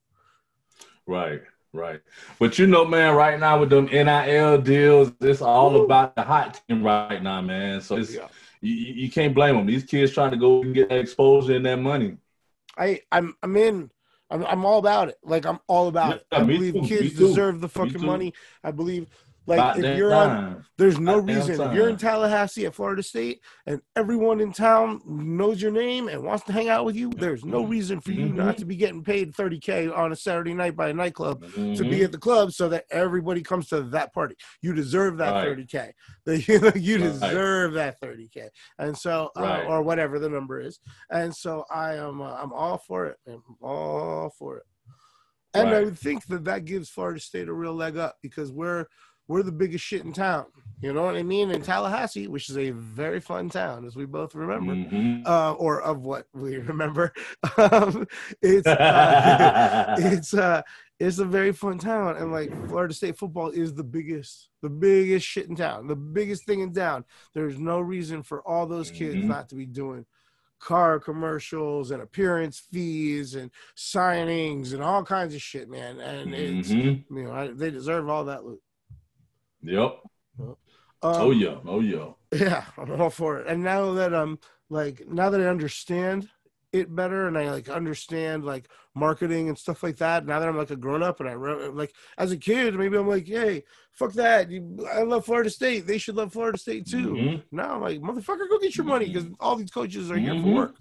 Right, 1.07 1.40
right. 1.72 2.00
But 2.38 2.58
you 2.58 2.66
know, 2.66 2.84
man, 2.84 3.14
right 3.14 3.38
now 3.38 3.60
with 3.60 3.70
them 3.70 3.87
NIL 3.87 4.58
deals, 4.60 5.12
it's 5.20 5.42
all 5.42 5.72
Woo. 5.72 5.84
about 5.84 6.14
the 6.16 6.22
hot 6.22 6.60
team 6.68 6.82
right 6.82 7.22
now, 7.22 7.40
man. 7.40 7.80
So 7.80 7.96
it's, 7.96 8.14
Yeah. 8.14 8.28
you, 8.60 8.75
you 8.75 9.10
can't 9.10 9.34
blame 9.34 9.56
them. 9.56 9.66
These 9.66 9.84
kids 9.84 10.12
trying 10.12 10.30
to 10.32 10.37
go 10.37 10.62
and 10.62 10.75
get 10.75 10.88
that 10.88 10.98
exposure 10.98 11.56
and 11.56 11.66
that 11.66 11.78
money. 11.78 12.16
I 12.76 13.00
I'm 13.10 13.34
I'm 13.42 13.56
in. 13.56 13.90
I'm 14.30 14.44
I'm 14.44 14.64
all 14.64 14.78
about 14.78 15.08
it. 15.08 15.18
Like 15.22 15.46
I'm 15.46 15.58
all 15.66 15.88
about 15.88 16.16
it. 16.16 16.26
I 16.30 16.42
believe 16.42 16.75
too, 16.75 16.82
kids 16.82 17.14
deserve 17.14 17.60
the 17.60 17.68
fucking 17.68 18.04
money. 18.04 18.34
I 18.62 18.70
believe 18.70 19.08
like 19.49 19.78
if 19.78 19.97
you're 19.97 20.14
on. 20.14 20.64
There's 20.76 21.00
no 21.00 21.19
reason 21.19 21.61
if 21.61 21.75
you're 21.75 21.88
in. 21.88 21.97
Tallahassee 21.97 22.67
at 22.67 22.75
Florida 22.75 23.02
State 23.02 23.40
and 23.67 23.81
everyone 23.97 24.40
in 24.40 24.52
town 24.52 25.00
knows 25.05 25.61
your 25.61 25.73
name 25.73 26.07
and 26.07 26.23
wants 26.23 26.45
to 26.45 26.52
hang 26.52 26.69
out 26.69 26.85
with 26.85 26.95
you. 26.95 27.11
There's 27.11 27.45
no 27.45 27.64
Mhm. 27.64 27.71
reason 27.71 28.00
for 28.00 28.12
you 28.12 28.26
Mhm. 28.26 28.35
not 28.35 28.59
to 28.59 28.64
be 28.64 28.76
getting 28.76 29.02
paid 29.02 29.35
30k 29.35 29.88
on 29.88 30.12
a 30.12 30.17
Saturday 30.17 30.55
night 30.55 30.76
by 30.76 30.90
a 30.90 30.93
nightclub 30.93 31.43
to 31.43 31.49
Mhm. 31.49 31.90
be 31.90 32.05
at 32.05 32.12
the 32.12 32.19
club 32.19 32.52
so 32.52 32.69
that 32.69 32.85
everybody 32.93 33.43
comes 33.43 33.69
to 33.71 33.83
that 33.83 34.12
party. 34.14 34.37
You 34.62 34.73
deserve 34.73 35.17
that 35.17 35.33
Right. 35.33 35.45
30k. 35.49 35.93
you 36.26 36.73
you 36.76 36.97
Right. 36.99 37.12
deserve 37.12 37.73
that 37.73 37.99
30k. 38.00 38.50
And 38.78 38.97
so 38.97 39.33
uh, 39.37 39.40
Right. 39.40 39.67
or 39.67 39.83
whatever 39.83 40.21
the 40.21 40.28
number 40.28 40.61
is. 40.61 40.78
And 41.11 41.35
so 41.35 41.64
I 41.71 41.95
am 41.95 42.21
uh, 42.21 42.35
I'm 42.40 42.52
all 42.52 42.78
for 42.78 43.07
it. 43.07 43.17
I'm 43.26 43.43
all 43.61 44.31
for 44.38 44.59
it. 44.59 44.64
And 45.55 45.71
I 45.71 45.83
would 45.83 45.99
think 45.99 46.26
that 46.26 46.45
that 46.45 46.67
gives 46.67 46.88
Florida 46.90 47.19
State 47.19 47.49
a 47.49 47.52
real 47.52 47.75
leg 47.75 47.97
up 47.97 48.17
because 48.23 48.52
we're 48.52 48.87
we're 49.28 49.42
the 49.42 49.52
biggest 49.52 49.85
shit 49.85 50.04
in 50.04 50.12
town. 50.12 50.47
You 50.80 50.92
know 50.92 51.02
what 51.02 51.16
I 51.16 51.25
mean? 51.25 51.50
In 51.50 51.61
Tallahassee, 51.61 52.28
which 52.28 52.49
is 52.49 52.56
a 52.56 52.70
very 52.70 53.20
fun 53.20 53.50
town, 53.50 53.85
as 53.85 53.97
we 53.97 54.04
both 54.06 54.35
remember, 54.37 54.75
Mhm. 54.75 55.26
uh, 55.26 55.52
or 55.54 55.82
of 55.82 56.02
what 56.02 56.26
we 56.32 56.56
remember. 56.56 57.12
um, 57.58 58.06
it's 58.42 58.66
uh, 58.66 59.97
it's 59.99 60.35
uh 60.35 60.62
it's 61.00 61.18
a 61.18 61.25
very 61.25 61.52
fun 61.52 61.78
town, 61.78 62.16
and 62.16 62.30
like 62.32 62.52
Florida 62.68 62.94
State 62.94 63.18
football 63.18 63.50
is 63.50 63.75
the 63.75 63.82
biggest, 63.85 64.50
the 64.62 64.70
biggest 64.70 65.26
shit 65.26 65.49
in 65.49 65.56
town, 65.56 65.87
the 65.88 65.97
biggest 65.97 66.44
thing 66.44 66.61
in 66.61 66.73
town. 66.73 67.04
There's 67.35 67.58
no 67.58 67.80
reason 67.80 68.23
for 68.23 68.40
all 68.49 68.66
those 68.66 68.90
kids 68.90 69.16
Mhm. 69.16 69.26
not 69.28 69.49
to 69.49 69.56
be 69.56 69.66
doing 69.66 70.06
car 70.61 70.99
commercials 70.99 71.90
and 71.92 72.02
appearance 72.02 72.58
fees 72.58 73.35
and 73.37 73.50
signings 73.76 74.73
and 74.75 74.82
all 74.82 75.04
kinds 75.04 75.35
of 75.35 75.40
shit, 75.42 75.68
man. 75.68 75.99
And 76.00 76.35
it's 76.35 76.70
Mhm. 76.73 77.04
you 77.11 77.23
know 77.25 77.32
I, 77.32 77.49
they 77.49 77.70
deserve 77.70 78.08
all 78.08 78.25
that 78.26 78.44
loot. 78.44 78.61
Yep. 79.62 80.00
Um, 80.41 80.57
Oh 81.03 81.31
yeah. 81.31 81.57
Oh 81.67 81.81
yeah. 81.81 82.09
Yeah, 82.33 82.65
I'm 82.77 83.00
all 83.00 83.11
for 83.11 83.38
it. 83.41 83.47
And 83.47 83.62
now 83.62 83.93
that 83.95 84.15
I'm 84.15 84.38
like, 84.69 85.03
now 85.09 85.31
that 85.31 85.41
I 85.41 85.47
understand 85.47 86.29
it 86.73 86.95
better 86.95 87.27
and 87.27 87.38
I 87.38 87.50
like 87.50 87.71
understand 87.71 88.45
like 88.45 88.69
marketing 88.95 89.49
and 89.49 89.57
stuff 89.57 89.83
like 89.83 89.97
that, 89.97 90.27
now 90.27 90.38
that 90.38 90.49
I'm 90.49 90.57
like 90.57 90.71
a 90.71 90.77
grown 90.77 91.03
up 91.03 91.21
and 91.21 91.29
I 91.29 91.33
re- 91.33 91.69
like 91.69 91.95
as 92.19 92.31
a 92.33 92.37
kid, 92.37 92.75
maybe 92.75 92.97
I'm 92.99 93.09
like, 93.09 93.27
hey, 93.27 93.65
fuck 93.93 94.12
that. 94.15 94.50
You, 94.50 94.87
I 94.93 95.03
love 95.03 95.25
Florida 95.25 95.49
State. 95.49 95.87
They 95.87 95.97
should 95.99 96.17
love 96.17 96.33
Florida 96.33 96.59
State 96.59 96.87
too. 96.87 97.15
Mhm. 97.15 97.43
Now 97.50 97.77
I'm 97.77 97.81
like, 97.81 98.00
motherfucker, 98.00 98.49
go 98.49 98.59
get 98.59 98.77
your 98.77 98.87
money 98.87 99.07
because 99.07 99.27
all 99.41 99.57
these 99.57 99.71
coaches 99.71 100.11
are 100.11 100.19
here 100.19 100.35
for 100.35 100.41
Mhm. 100.49 100.55
work. 100.55 100.77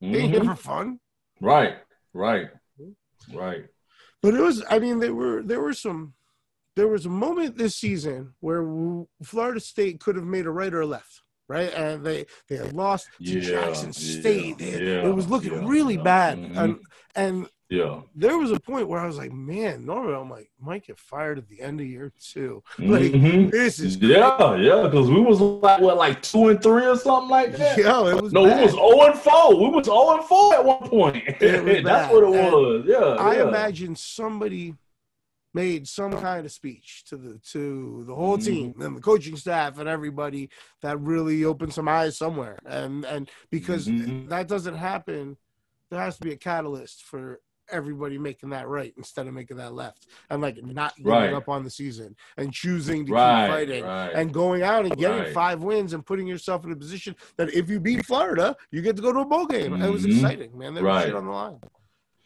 They 0.00 0.08
ain't 0.20 0.32
here 0.32 0.40
Mhm. 0.40 0.46
for 0.46 0.56
fun. 0.56 1.00
Right. 1.40 1.76
Right. 2.12 2.48
Right. 3.32 3.66
But 4.22 4.34
it 4.34 4.40
was, 4.40 4.64
I 4.68 4.80
mean, 4.80 4.98
there 4.98 5.14
were 5.14 5.42
there 5.44 5.60
were 5.60 5.74
some, 5.74 6.14
there 6.78 6.86
was 6.86 7.06
a 7.06 7.10
moment 7.10 7.58
this 7.58 7.74
season 7.74 8.32
where 8.38 8.62
Florida 9.24 9.58
State 9.58 9.98
could 9.98 10.14
have 10.14 10.24
made 10.24 10.46
a 10.46 10.50
right 10.50 10.72
or 10.72 10.82
a 10.82 10.86
left, 10.86 11.22
right? 11.48 11.74
And 11.74 12.06
they 12.06 12.24
they 12.48 12.56
had 12.56 12.72
lost 12.72 13.08
to 13.18 13.24
Yeah, 13.24 13.40
Jackson 13.40 13.88
yeah, 13.88 14.20
State. 14.20 14.60
Yeah, 14.60 15.08
it 15.08 15.12
was 15.14 15.28
looking 15.28 15.54
yeah, 15.54 15.68
really 15.68 15.96
yeah. 15.96 16.02
bad, 16.02 16.38
Mhm. 16.38 16.56
and 16.56 16.78
and 17.16 17.46
Yeah. 17.68 18.02
there 18.14 18.38
was 18.38 18.52
a 18.52 18.60
point 18.60 18.86
where 18.88 19.00
I 19.00 19.06
was 19.08 19.18
like, 19.18 19.32
man, 19.32 19.84
normally 19.84 20.14
I'm 20.14 20.30
like, 20.30 20.50
might 20.60 20.86
get 20.86 21.00
fired 21.00 21.36
at 21.38 21.48
the 21.48 21.60
end 21.60 21.80
of 21.80 21.86
year 21.88 22.12
two. 22.32 22.62
Like 22.78 23.10
Mhm. 23.10 23.50
this 23.50 23.80
is 23.80 23.96
Yeah, 23.96 24.54
yeah, 24.54 24.82
because 24.84 25.10
we 25.10 25.20
was 25.20 25.40
like 25.40 25.80
what, 25.80 25.96
like 25.96 26.22
two 26.22 26.48
and 26.50 26.62
three 26.62 26.86
or 26.86 26.96
something 26.96 27.28
like 27.28 27.56
that. 27.56 27.76
Yo, 27.76 28.06
it 28.06 28.22
was 28.22 28.32
no, 28.32 28.44
bad. 28.44 28.56
we 28.56 28.62
was 28.62 28.72
zero 28.72 29.00
and 29.10 29.18
four. 29.18 29.46
We 29.62 29.68
was 29.74 29.84
zero 29.86 30.14
and 30.16 30.24
four 30.24 30.54
at 30.54 30.64
one 30.64 30.88
point. 30.88 31.24
That's 31.40 32.12
what 32.12 32.22
it 32.22 32.34
And 32.38 32.52
was. 32.52 32.84
Yeah, 32.86 32.98
I 33.18 33.38
yeah. 33.38 33.48
imagine 33.48 33.96
somebody 33.96 34.76
made 35.54 35.88
some 35.88 36.12
kind 36.12 36.44
of 36.44 36.52
speech 36.52 37.04
to 37.08 37.16
the 37.16 37.38
to 37.52 38.04
the 38.06 38.14
whole 38.14 38.36
team 38.38 38.70
Mm-hmm. 38.72 38.82
and 38.82 38.96
the 38.96 39.00
coaching 39.00 39.36
staff 39.36 39.78
and 39.78 39.88
everybody 39.88 40.50
that 40.82 41.00
really 41.00 41.44
opened 41.44 41.72
some 41.72 41.88
eyes 41.88 42.18
somewhere 42.18 42.58
and 42.66 43.04
and 43.04 43.30
because 43.50 43.86
Mhm. 43.88 44.28
that 44.28 44.46
doesn't 44.48 44.74
happen 44.76 45.36
there 45.90 46.00
has 46.00 46.16
to 46.18 46.22
be 46.22 46.32
a 46.32 46.36
catalyst 46.36 47.04
for 47.04 47.40
everybody 47.70 48.16
making 48.18 48.48
that 48.50 48.66
right 48.68 48.92
instead 48.96 49.26
of 49.26 49.34
making 49.34 49.56
that 49.58 49.74
left 49.74 50.06
and 50.30 50.40
like 50.42 50.62
not 50.62 50.94
giving 50.96 51.12
Right. 51.12 51.32
up 51.34 51.48
on 51.48 51.64
the 51.64 51.70
season 51.70 52.14
and 52.36 52.52
choosing 52.52 53.04
to 53.06 53.12
right, 53.12 53.46
keep 53.46 53.52
fighting 53.54 53.84
right. 53.84 54.12
and 54.14 54.32
going 54.32 54.62
out 54.62 54.84
and 54.86 54.96
getting 54.96 55.32
five 55.34 55.62
wins 55.62 55.92
and 55.92 56.04
putting 56.04 56.26
yourself 56.26 56.64
in 56.64 56.72
a 56.72 56.76
position 56.76 57.14
that 57.36 57.52
if 57.54 57.68
you 57.68 57.78
beat 57.80 58.04
Florida, 58.06 58.56
you 58.70 58.80
get 58.80 58.96
to 58.96 59.02
go 59.02 59.12
to 59.12 59.20
a 59.20 59.24
bowl 59.26 59.44
game. 59.46 59.74
It 59.82 59.90
was 59.90 60.04
Mhm. 60.06 60.14
exciting, 60.14 60.56
man. 60.58 60.72
There 60.74 60.82
was 60.84 60.90
Right. 60.94 61.06
shit 61.06 61.14
on 61.14 61.26
the 61.26 61.30
line. 61.30 61.60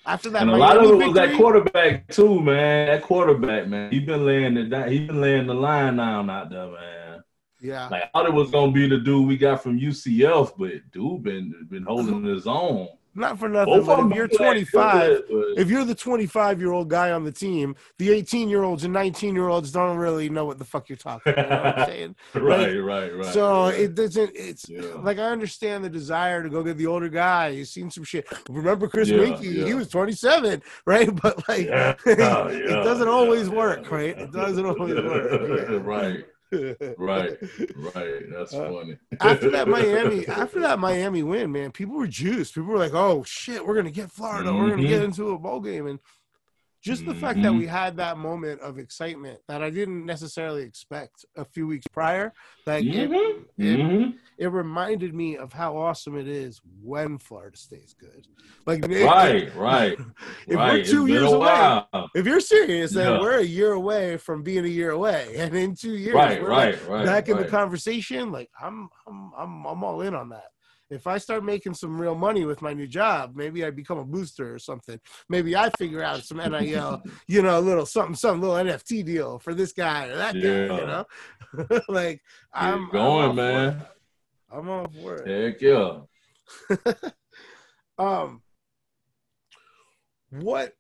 After 0.05 0.31
that, 0.31 0.43
and 0.43 0.51
a 0.51 0.57
Miami 0.57 0.87
lot 0.87 0.95
of 0.95 1.01
it 1.01 1.07
was 1.07 1.15
that 1.15 1.37
quarterback 1.37 2.09
too, 2.09 2.41
man. 2.41 2.89
That 2.89 3.03
quarterback, 3.03 3.69
man. 3.69 3.93
He 3.93 4.01
been 4.01 4.27
laying 4.27 4.57
it 4.57 4.71
down. 4.71 4.91
He 4.91 5.07
been 5.07 5.21
laying 5.21 5.47
the 5.47 5.55
line 5.55 5.97
down 5.97 6.29
out 6.29 6.51
there, 6.51 6.67
man. 6.67 7.23
Yeah, 7.61 7.87
Like 7.89 8.03
I 8.03 8.07
thought 8.09 8.27
it 8.27 8.33
was 8.35 8.51
gonna 8.51 8.73
be 8.73 8.89
the 8.89 8.99
dude 8.99 9.29
we 9.29 9.37
got 9.37 9.63
from 9.63 9.79
UCF, 9.79 10.55
but 10.59 10.73
dude 10.91 11.23
been 11.23 11.55
been 11.71 11.85
holding 11.85 12.25
his 12.25 12.49
own. 12.49 12.89
Not 13.15 13.39
for 13.39 13.49
nothing. 13.49 13.75
Both 13.85 13.87
But 13.87 14.07
if 14.11 14.17
you're 14.17 14.29
25, 14.29 15.07
good, 15.09 15.25
but- 15.29 15.61
if 15.61 15.69
you're 15.71 15.85
the 15.85 15.95
25 15.95 16.61
year 16.61 16.73
old 16.73 16.89
guy 16.89 17.13
on 17.13 17.25
the 17.25 17.33
team, 17.33 17.77
the 17.99 18.11
18 18.11 18.49
year 18.49 18.63
olds 18.63 18.85
and 18.85 18.93
19 18.93 19.35
year 19.35 19.49
olds 19.49 19.71
don't 19.71 19.99
really 19.99 20.31
know 20.31 20.47
what 20.47 20.59
the 20.59 20.65
fuck 20.65 20.89
you're 20.89 20.97
talking 20.97 21.33
about. 21.35 21.45
You 21.45 21.51
know 21.51 21.73
I'm 21.77 21.87
saying? 21.87 22.17
right, 22.35 22.77
right, 22.79 23.15
right. 23.17 23.27
so 23.27 23.65
right. 23.65 23.79
it 23.81 23.95
doesn't. 23.95 24.33
It's 24.35 24.67
Yeah. 24.69 24.83
like 25.03 25.19
I 25.19 25.25
understand 25.25 25.85
the 25.85 25.91
desire 25.91 26.43
to 26.43 26.49
go 26.49 26.63
get 26.63 26.79
the 26.79 26.87
older 26.87 27.11
guy. 27.11 27.49
You've 27.49 27.69
seen 27.69 27.91
some 27.91 28.05
shit. 28.05 28.27
Remember 28.49 28.89
Chris 28.89 29.09
Yeah, 29.11 29.19
Weinke? 29.19 29.67
He 29.67 29.75
was 29.75 29.89
27, 29.89 30.63
right? 30.87 31.11
But 31.23 31.47
like, 31.49 31.67
Yeah, 31.67 31.95
it 32.07 32.19
yeah, 32.19 32.83
doesn't 32.83 33.09
always 33.09 33.49
yeah, 33.49 33.55
work, 33.55 33.83
yeah. 33.91 33.95
right? 33.95 34.19
It 34.19 34.33
doesn't 34.33 34.65
always 34.65 34.95
work. 34.95 35.85
right, 35.85 36.25
right, 36.99 37.39
right. 37.77 38.23
That's 38.31 38.53
Uh, 38.55 38.71
funny. 38.71 38.97
after 39.21 39.51
that 39.51 39.69
Miami, 39.69 40.27
after 40.29 40.61
that 40.61 40.79
Miami 40.79 41.23
win, 41.23 41.51
man, 41.53 41.73
people 41.73 41.97
were 41.97 42.07
juiced. 42.07 42.55
People 42.55 42.71
were 42.71 42.79
like, 42.79 42.95
"Oh 42.95 43.23
shit, 43.25 43.65
we're 43.67 43.75
gonna 43.77 43.91
get 43.91 44.11
Florida. 44.11 44.53
We're 44.53 44.71
gonna 44.71 44.83
Mhm. 44.83 44.89
get 44.89 45.03
into 45.03 45.31
a 45.31 45.39
bowl 45.39 45.61
game." 45.61 45.87
And 45.87 45.99
just 46.83 47.07
the 47.07 47.15
fact 47.15 47.43
that 47.43 47.53
Mhm. 47.53 47.59
we 47.59 47.67
had 47.67 47.97
that 47.97 48.19
moment 48.19 48.61
of 48.61 48.79
excitement 48.79 49.41
that 49.49 49.63
I 49.63 49.71
didn't 49.71 50.05
necessarily 50.05 50.63
expect 50.63 51.25
a 51.37 51.45
few 51.45 51.67
weeks 51.67 51.87
prior, 51.87 52.33
like 52.67 52.85
it, 52.85 53.09
Mhm, 53.11 53.45
it, 53.57 53.79
mhm. 53.79 54.19
it 54.37 54.49
reminded 54.49 55.15
me 55.15 55.37
of 55.37 55.53
how 55.53 55.77
awesome 55.77 56.17
it 56.19 56.27
is 56.27 56.61
when 56.83 57.19
Florida 57.19 57.57
State's 57.57 57.95
good. 57.95 58.27
Like, 58.67 58.83
Right, 58.89 59.55
right, 59.57 59.99
If 60.49 60.57
right. 60.57 60.81
we're 60.81 60.85
two 60.85 61.07
years 61.07 61.33
away, 61.33 61.85
if 62.17 62.27
you're 62.27 62.41
serious, 62.41 62.93
then 62.93 63.13
Yeah. 63.13 63.21
we're 63.21 63.39
a 63.39 63.45
year 63.45 63.73
away 63.73 64.17
from 64.17 64.43
being 64.43 64.65
a 64.65 64.69
year 64.69 64.91
away, 64.91 65.35
and 65.39 65.55
in 65.55 65.77
two 65.77 65.95
years, 65.97 66.15
Right, 66.17 66.43
we're 66.43 66.49
like, 66.51 66.75
right, 66.75 66.89
right. 66.89 67.05
back 67.07 67.29
in 67.29 67.37
the 67.39 67.45
conversation, 67.45 68.33
like 68.33 68.51
I'm, 68.61 68.89
I'm, 69.07 69.33
I'm, 69.37 69.67
I'm 69.67 69.85
all 69.85 70.01
in 70.03 70.15
on 70.15 70.31
that. 70.31 70.51
If 70.93 71.07
I 71.07 71.19
start 71.19 71.45
making 71.45 71.75
some 71.75 72.01
real 72.01 72.15
money 72.15 72.45
with 72.45 72.61
my 72.63 72.73
new 72.73 72.87
job, 72.87 73.33
maybe 73.35 73.65
I 73.65 73.71
become 73.71 73.99
a 73.99 74.05
booster 74.05 74.55
or 74.55 74.59
something. 74.59 75.01
Maybe 75.29 75.57
I 75.57 75.71
figure 75.71 76.03
out 76.03 76.23
some 76.23 76.39
NIL, 76.39 77.03
you 77.27 77.43
know, 77.43 77.59
a 77.59 77.61
little 77.61 77.87
something, 77.87 78.15
some 78.15 78.41
little 78.41 78.57
NFT 78.57 79.05
deal 79.05 79.39
for 79.39 79.55
this 79.55 79.73
guy 79.73 80.07
or 80.07 80.17
that 80.17 80.35
guy, 80.35 80.41
you 80.41 80.67
know. 80.69 81.05
like 81.89 82.21
I'm 82.53 82.87
Keep 82.87 82.87
I'm 82.87 82.91
going, 82.91 83.31
for 83.31 83.35
man. 83.35 83.83
I'm 84.51 84.69
all 84.69 84.87
for 85.03 85.17
it. 85.17 85.55
Heck 85.55 85.63
yeah. 85.63 86.01
Um, 87.99 88.43
what? 90.31 90.73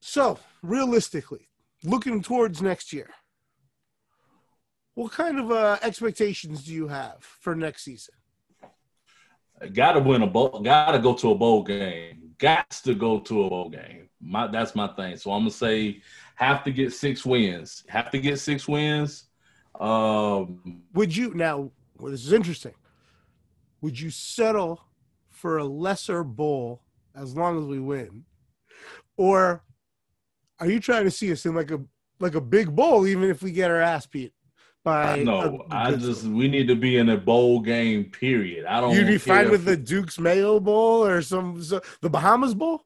So 0.00 0.38
realistically, 0.62 1.48
looking 1.84 2.22
towards 2.22 2.60
next 2.60 2.92
year, 2.92 3.10
what 4.94 5.12
kind 5.12 5.38
of 5.38 5.50
uh, 5.50 5.78
expectations 5.82 6.64
do 6.64 6.74
you 6.74 6.88
have 6.88 7.16
for 7.20 7.54
next 7.54 7.84
season? 7.84 8.14
Got 9.72 9.92
to 9.92 10.00
win 10.00 10.22
a 10.22 10.26
bowl. 10.26 10.60
Got 10.60 10.92
to 10.92 10.98
go 10.98 11.14
to 11.14 11.32
a 11.32 11.34
bowl 11.34 11.62
game. 11.62 12.34
Got 12.38 12.70
to 12.70 12.94
go 12.94 13.18
to 13.20 13.44
a 13.44 13.50
bowl 13.50 13.70
game. 13.70 14.08
My 14.20 14.46
that's 14.46 14.74
my 14.74 14.88
thing. 14.88 15.16
So 15.16 15.32
I'm 15.32 15.42
gonna 15.42 15.50
say 15.50 16.02
have 16.34 16.64
to 16.64 16.72
get 16.72 16.92
six 16.92 17.24
wins. 17.24 17.84
Have 17.88 18.10
to 18.10 18.18
get 18.18 18.38
six 18.38 18.68
wins. 18.68 19.24
Um, 19.78 20.82
Would 20.94 21.16
you 21.16 21.34
now? 21.34 21.70
Well, 21.96 22.12
this 22.12 22.24
is 22.24 22.32
interesting. 22.32 22.74
Would 23.80 23.98
you 23.98 24.10
settle 24.10 24.80
for 25.30 25.58
a 25.58 25.64
lesser 25.64 26.24
bowl 26.24 26.82
as 27.14 27.36
long 27.36 27.58
as 27.58 27.64
we 27.64 27.78
win, 27.78 28.24
or 29.16 29.62
are 30.58 30.66
you 30.68 30.80
trying 30.80 31.04
to 31.04 31.10
see 31.10 31.30
us 31.30 31.46
in 31.46 31.54
like 31.54 31.70
a 31.70 31.80
like 32.20 32.34
a 32.34 32.40
big 32.40 32.74
bowl, 32.74 33.06
even 33.06 33.30
if 33.30 33.42
we 33.42 33.52
get 33.52 33.70
our 33.70 33.80
ass 33.80 34.06
beat 34.06 34.32
by? 34.84 35.22
no, 35.22 35.64
I 35.70 35.92
just 35.94 36.24
we 36.24 36.48
need 36.48 36.68
to 36.68 36.74
be 36.76 36.96
in 36.98 37.08
a 37.10 37.16
bowl 37.16 37.60
game. 37.60 38.04
Period. 38.06 38.66
I 38.66 38.80
don't. 38.80 38.94
You'd 38.94 39.06
be 39.06 39.18
fine 39.18 39.50
with 39.50 39.64
the 39.64 39.76
Duke's 39.76 40.18
Mayo 40.18 40.60
Bowl 40.60 41.04
or 41.04 41.22
some 41.22 41.62
so, 41.62 41.80
the 42.00 42.10
Bahamas 42.10 42.54
Bowl. 42.54 42.82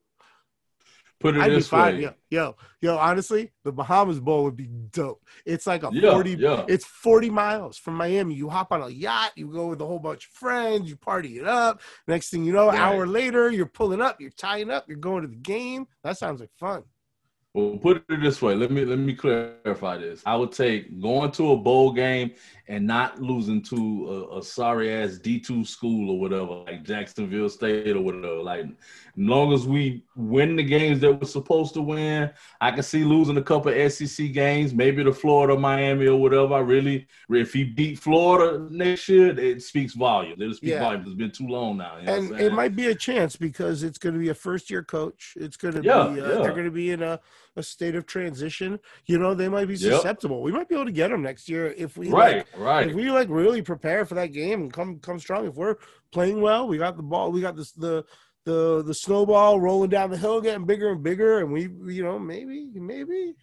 Put 1.21 1.37
it 1.37 1.41
I'd 1.41 1.51
be 1.51 1.55
this 1.55 1.69
fine. 1.69 1.95
way. 1.99 2.01
Yo, 2.03 2.13
yo, 2.31 2.57
yo. 2.81 2.99
Honestly, 2.99 3.53
the 3.63 3.71
Bahamas 3.71 4.19
Bowl 4.19 4.43
would 4.43 4.57
be 4.57 4.67
dope. 4.67 5.23
It's 5.47 5.69
like 5.69 5.85
a 5.85 5.91
Yeah, 5.93 6.15
forty. 6.15 6.33
yeah. 6.33 6.65
It's 6.69 6.85
forty 6.85 7.31
miles 7.31 7.79
from 7.79 7.95
Miami. 7.95 8.35
You 8.35 8.49
hop 8.49 8.73
on 8.73 8.83
a 8.83 8.89
yacht. 8.89 9.31
You 9.37 9.47
go 9.47 9.69
with 9.69 9.81
a 9.81 9.87
whole 9.87 10.01
bunch 10.01 10.27
of 10.27 10.33
friends. 10.33 10.91
You 10.91 10.97
party 10.97 11.39
it 11.39 11.47
up. 11.47 11.81
Next 12.09 12.31
thing 12.31 12.45
you 12.45 12.53
know, 12.53 12.67
Right. 12.71 12.79
hour 12.81 13.07
later, 13.07 13.53
you're 13.53 13.67
pulling 13.67 14.01
up. 14.01 14.21
You're 14.21 14.31
tying 14.31 14.69
up. 14.69 14.87
You're 14.89 14.97
going 14.99 15.23
to 15.23 15.29
the 15.29 15.37
game. 15.37 15.87
That 16.03 16.19
sounds 16.19 16.41
like 16.41 16.51
fun. 16.59 16.83
Well, 17.55 17.77
put 17.77 18.03
it 18.09 18.21
this 18.23 18.41
way. 18.41 18.55
Let 18.55 18.71
me 18.71 18.83
let 18.87 18.99
me 18.99 19.15
clarify 19.15 19.99
this. 19.99 20.23
I 20.25 20.37
would 20.37 20.53
take 20.53 20.99
going 21.03 21.31
to 21.33 21.53
a 21.53 21.57
bowl 21.57 21.93
game 21.93 22.31
and 22.67 22.87
not 22.87 23.21
losing 23.21 23.61
to 23.65 24.29
a, 24.33 24.39
a 24.39 24.43
sorry 24.43 24.91
ass 24.91 25.19
D 25.19 25.39
two 25.39 25.63
school 25.63 26.13
or 26.13 26.19
whatever, 26.19 26.65
like 26.65 26.83
Jacksonville 26.83 27.51
State 27.51 27.95
or 27.95 28.01
whatever. 28.01 28.37
Like, 28.43 28.61
as 28.65 28.73
long 29.19 29.53
as 29.53 29.67
we 29.67 30.03
win 30.17 30.57
the 30.57 30.63
games 30.63 31.01
that 31.01 31.13
we're 31.13 31.27
supposed 31.27 31.75
to 31.75 31.83
win, 31.83 32.31
I 32.63 32.71
can 32.71 32.83
see 32.83 33.05
losing 33.05 33.37
a 33.37 33.43
couple 33.43 33.71
SEC 33.91 34.33
games, 34.33 34.73
maybe 34.73 35.05
to 35.05 35.13
Florida, 35.13 35.55
Miami, 35.55 36.07
or 36.07 36.19
whatever. 36.19 36.55
I 36.55 36.61
really, 36.61 37.07
if 37.29 37.53
he 37.53 37.65
beat 37.65 37.99
Florida 37.99 38.67
next 38.71 39.11
year, 39.11 39.39
it 39.39 39.63
speaks 39.63 39.93
volumes. 39.93 40.41
It'll 40.41 40.55
speak 40.55 40.71
Yeah. 40.71 40.81
volumes. 40.81 41.07
It's 41.07 41.17
been 41.17 41.31
too 41.31 41.49
long 41.49 41.77
now. 41.77 41.99
You 41.99 42.07
know 42.07 42.15
and 42.15 42.41
it 42.41 42.53
might 42.55 42.75
be 42.75 42.87
a 42.87 42.95
chance 42.95 43.37
because 43.37 43.83
it's 43.83 43.99
going 43.99 44.15
to 44.15 44.19
be 44.19 44.31
a 44.31 44.35
first 44.35 44.71
year 44.71 44.83
coach. 44.83 45.35
It's 45.37 45.59
going 45.59 45.75
to 45.75 45.83
Yeah, 45.83 46.09
be 46.09 46.19
uh, 46.23 46.29
yeah. 46.29 46.43
they're 46.43 46.53
going 46.53 46.65
to 46.65 46.71
be 46.71 46.93
in 46.93 47.03
a, 47.03 47.21
a 47.57 47.63
state 47.63 47.95
of 47.95 48.07
transition. 48.07 48.79
You 49.07 49.19
know, 49.19 49.35
they 49.35 49.49
might 49.49 49.69
be 49.69 49.75
Yep. 49.75 49.95
susceptible. 49.95 50.43
We 50.43 50.53
might 50.53 50.69
be 50.69 50.75
able 50.75 50.87
to 50.87 50.93
get 50.93 51.11
them 51.11 51.23
next 51.23 51.49
year 51.49 51.75
if 51.77 51.97
we 51.97 52.09
like, 52.09 52.47
right, 52.55 52.59
right. 52.59 52.89
if 52.89 52.95
we 52.95 53.11
like 53.11 53.29
really 53.31 53.63
prepare 53.63 54.05
for 54.05 54.15
that 54.15 54.33
game 54.33 54.63
and 54.63 54.73
come 54.73 54.99
come 55.01 55.19
strong. 55.19 55.47
If 55.47 55.55
we're 55.55 55.77
playing 56.13 56.41
well, 56.41 56.67
we 56.67 56.79
got 56.79 56.97
the 56.97 57.03
ball. 57.03 57.31
We 57.33 57.41
got 57.41 57.57
this 57.57 57.73
the 57.73 58.05
the 58.45 58.83
the 58.85 58.95
snowball 58.95 59.61
rolling 59.61 59.91
down 59.91 60.11
the 60.11 60.17
hill, 60.19 60.41
getting 60.41 60.67
bigger 60.67 60.91
and 60.91 61.03
bigger, 61.03 61.39
and 61.41 61.53
we 61.53 61.63
you 61.93 62.03
know 62.03 62.19
maybe 62.19 62.69
maybe 62.75 63.35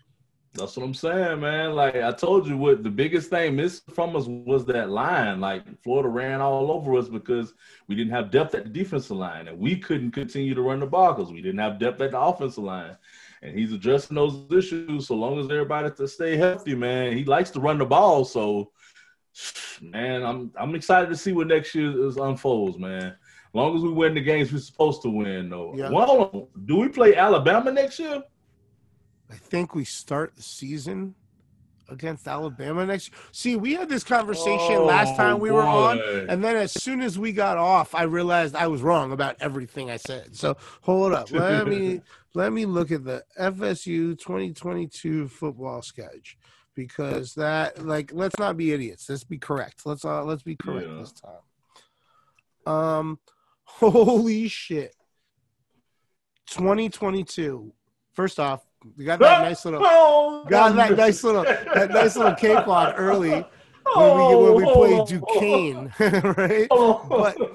That's 0.55 0.75
what 0.75 0.83
I'm 0.83 0.95
saying, 0.95 1.39
man. 1.41 1.73
Like 1.73 1.95
I 1.95 2.11
told 2.11 2.47
you, 2.47 2.57
what 2.57 2.83
the 2.83 2.89
biggest 2.89 3.29
thing 3.29 3.55
missed 3.55 3.89
from 3.91 4.15
us 4.15 4.25
was 4.27 4.65
that 4.65 4.89
line. 4.89 5.39
Like 5.39 5.63
Florida 5.83 6.09
ran 6.09 6.41
all 6.41 6.71
over 6.71 6.97
us 6.97 7.07
because 7.07 7.53
we 7.87 7.95
didn't 7.95 8.13
have 8.13 8.31
depth 8.31 8.55
at 8.55 8.63
the 8.63 8.69
defensive 8.71 9.15
line, 9.17 9.47
and 9.47 9.59
we 9.59 9.77
couldn't 9.77 10.11
continue 10.11 10.55
to 10.55 10.61
run 10.63 10.79
the 10.79 10.87
ball 10.87 11.13
because 11.13 11.31
we 11.31 11.41
didn't 11.41 11.59
have 11.59 11.79
depth 11.79 12.01
at 12.01 12.11
the 12.11 12.19
offensive 12.19 12.63
line. 12.63 12.97
And 13.41 13.57
he's 13.57 13.71
addressing 13.71 14.15
those 14.15 14.45
issues 14.51 15.07
so 15.07 15.15
long 15.15 15.39
as 15.39 15.45
everybody 15.45 15.89
to 15.91 16.07
stay 16.07 16.35
healthy, 16.35 16.75
man. 16.75 17.15
He 17.15 17.23
likes 17.23 17.49
to 17.51 17.59
run 17.59 17.77
the 17.77 17.85
ball, 17.85 18.25
so 18.25 18.71
man, 19.81 20.23
I'm 20.23 20.51
I'm 20.59 20.75
excited 20.75 21.09
to 21.09 21.15
see 21.15 21.31
what 21.31 21.47
next 21.47 21.73
year 21.73 22.07
is 22.07 22.17
unfolds, 22.17 22.77
man. 22.77 23.05
As 23.05 23.55
long 23.55 23.75
as 23.75 23.81
we 23.81 23.89
win 23.89 24.13
the 24.13 24.21
games 24.21 24.51
we're 24.51 24.59
supposed 24.59 25.01
to 25.03 25.09
win, 25.09 25.49
though. 25.49 25.73
Yeah. 25.75 25.89
Well, 25.89 26.49
do 26.65 26.75
we 26.75 26.89
play 26.89 27.15
Alabama 27.15 27.71
next 27.71 27.97
year? 27.97 28.21
I 29.31 29.35
think 29.35 29.73
we 29.73 29.85
start 29.85 30.35
the 30.35 30.43
season 30.43 31.15
against 31.91 32.27
Alabama 32.27 32.85
next. 32.85 33.11
See, 33.31 33.55
we 33.55 33.73
had 33.73 33.89
this 33.89 34.03
conversation 34.03 34.85
last 34.85 35.15
time 35.15 35.35
oh, 35.35 35.39
we 35.39 35.51
were 35.51 35.63
on, 35.63 35.99
Oh, 35.99 36.25
and 36.29 36.43
then 36.43 36.55
as 36.55 36.71
soon 36.71 37.01
as 37.01 37.17
we 37.17 37.31
got 37.31 37.57
off, 37.57 37.95
I 37.95 38.03
realized 38.03 38.55
I 38.55 38.67
was 38.67 38.81
wrong 38.81 39.11
about 39.11 39.35
everything 39.39 39.89
I 39.89 39.97
said. 39.97 40.35
So 40.35 40.57
hold 40.81 41.13
up, 41.13 41.31
let 41.31 41.67
me 41.67 42.01
let 42.35 42.53
me 42.53 42.65
look 42.65 42.91
at 42.91 43.03
the 43.03 43.23
FSU 43.39 44.17
2022 44.17 45.27
football 45.27 45.81
sketch 45.81 46.37
because 46.75 47.33
that 47.35 47.85
like 47.85 48.11
let's 48.13 48.37
not 48.39 48.55
be 48.57 48.71
idiots. 48.71 49.09
Let's 49.09 49.23
be 49.23 49.37
correct. 49.37 49.81
Let's 49.85 50.05
uh 50.05 50.23
let's 50.23 50.43
be 50.43 50.55
correct 50.55 50.87
Yeah. 50.89 50.99
this 50.99 51.13
time. 51.13 52.73
Um, 52.73 53.19
holy 53.63 54.47
shit. 54.47 54.93
2022. 56.51 57.73
First 58.13 58.39
off, 58.39 58.65
we 58.97 59.05
got 59.05 59.19
that 59.19 59.41
nice 59.43 59.65
little 59.65 59.81
Oh, 59.83 60.45
got 60.49 60.75
that 60.75 60.97
nice 60.97 61.23
little 61.23 61.43
that 61.43 61.91
nice 61.91 62.15
little 62.15 62.35
cakewalk 62.35 62.95
early 62.97 63.45
when 63.95 64.17
we 64.17 64.35
when 64.35 64.55
we 64.55 64.73
played 64.73 65.07
Duquesne, 65.07 65.93
right? 66.37 66.67
Hold 66.71 67.09
But 67.09 67.39
on, 67.41 67.47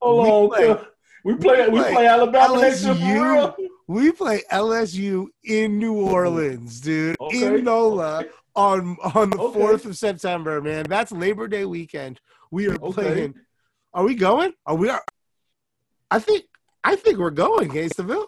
hold 0.00 0.54
we 0.58 0.66
on. 0.68 0.86
We 1.24 1.34
play, 1.34 1.68
we 1.68 1.78
play 1.80 1.92
play 1.92 2.06
Alabama 2.06 2.60
next 2.60 2.84
year 2.84 2.94
for 2.94 3.00
LSU. 3.00 3.68
We 3.88 4.12
play 4.12 4.42
LSU 4.52 5.28
in 5.44 5.78
New 5.78 5.94
Orleans, 5.94 6.78
dude, 6.80 7.16
Okay. 7.20 7.56
in 7.56 7.64
NOLA 7.64 8.18
Okay. 8.18 8.28
on 8.54 8.98
on 9.14 9.30
the 9.30 9.38
Okay. 9.40 9.58
fourth 9.58 9.86
of 9.86 9.96
September, 9.96 10.60
man. 10.60 10.84
That's 10.86 11.10
Labor 11.10 11.48
Day 11.48 11.64
weekend. 11.64 12.20
We 12.50 12.68
are 12.68 12.74
Okay. 12.74 12.92
playing. 12.92 13.34
Are 13.94 14.04
we 14.04 14.14
going? 14.14 14.52
Are 14.66 14.74
we? 14.74 14.90
Are, 14.90 15.02
I 16.10 16.18
think 16.18 16.44
I 16.84 16.96
think 16.96 17.16
we're 17.18 17.30
going, 17.30 17.70
Gainstaville. 17.70 18.26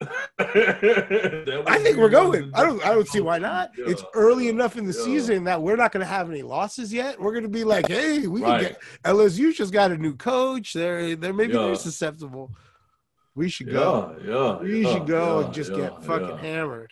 I 0.40 1.78
think 1.82 1.96
we're 1.96 2.08
going. 2.08 2.50
I 2.54 2.64
don't. 2.64 2.84
I 2.84 2.92
don't 2.92 3.06
see 3.08 3.20
why 3.20 3.38
not. 3.38 3.70
It's 3.76 4.02
early 4.14 4.48
enough 4.48 4.76
in 4.76 4.84
the 4.84 4.92
Yeah. 4.96 5.04
season 5.04 5.44
that 5.44 5.62
we're 5.62 5.76
not 5.76 5.92
going 5.92 6.00
to 6.04 6.06
have 6.12 6.28
any 6.28 6.42
losses 6.42 6.92
yet. 6.92 7.20
We're 7.20 7.32
going 7.32 7.44
to 7.44 7.48
be 7.48 7.62
like, 7.64 7.86
hey, 7.88 8.26
we 8.26 8.40
can 8.40 8.60
get 8.60 8.80
LSU 9.04 9.52
just 9.54 9.72
got 9.72 9.92
a 9.92 9.96
new 9.96 10.16
coach. 10.16 10.72
They're 10.72 11.14
they're 11.14 11.32
maybe 11.32 11.54
Yeah. 11.54 11.66
they're 11.66 11.74
susceptible. 11.76 12.52
We 13.38 13.48
should 13.48 13.70
go. 13.70 14.16
Yeah, 14.24 14.30
yeah. 14.32 14.58
We 14.58 14.84
yeah, 14.84 14.92
should 14.92 15.06
go 15.06 15.24
yeah, 15.40 15.44
and 15.46 15.54
just 15.54 15.70
yeah, 15.70 15.76
get 15.78 16.04
fucking 16.04 16.28
yeah. 16.28 16.40
hammered. 16.48 16.90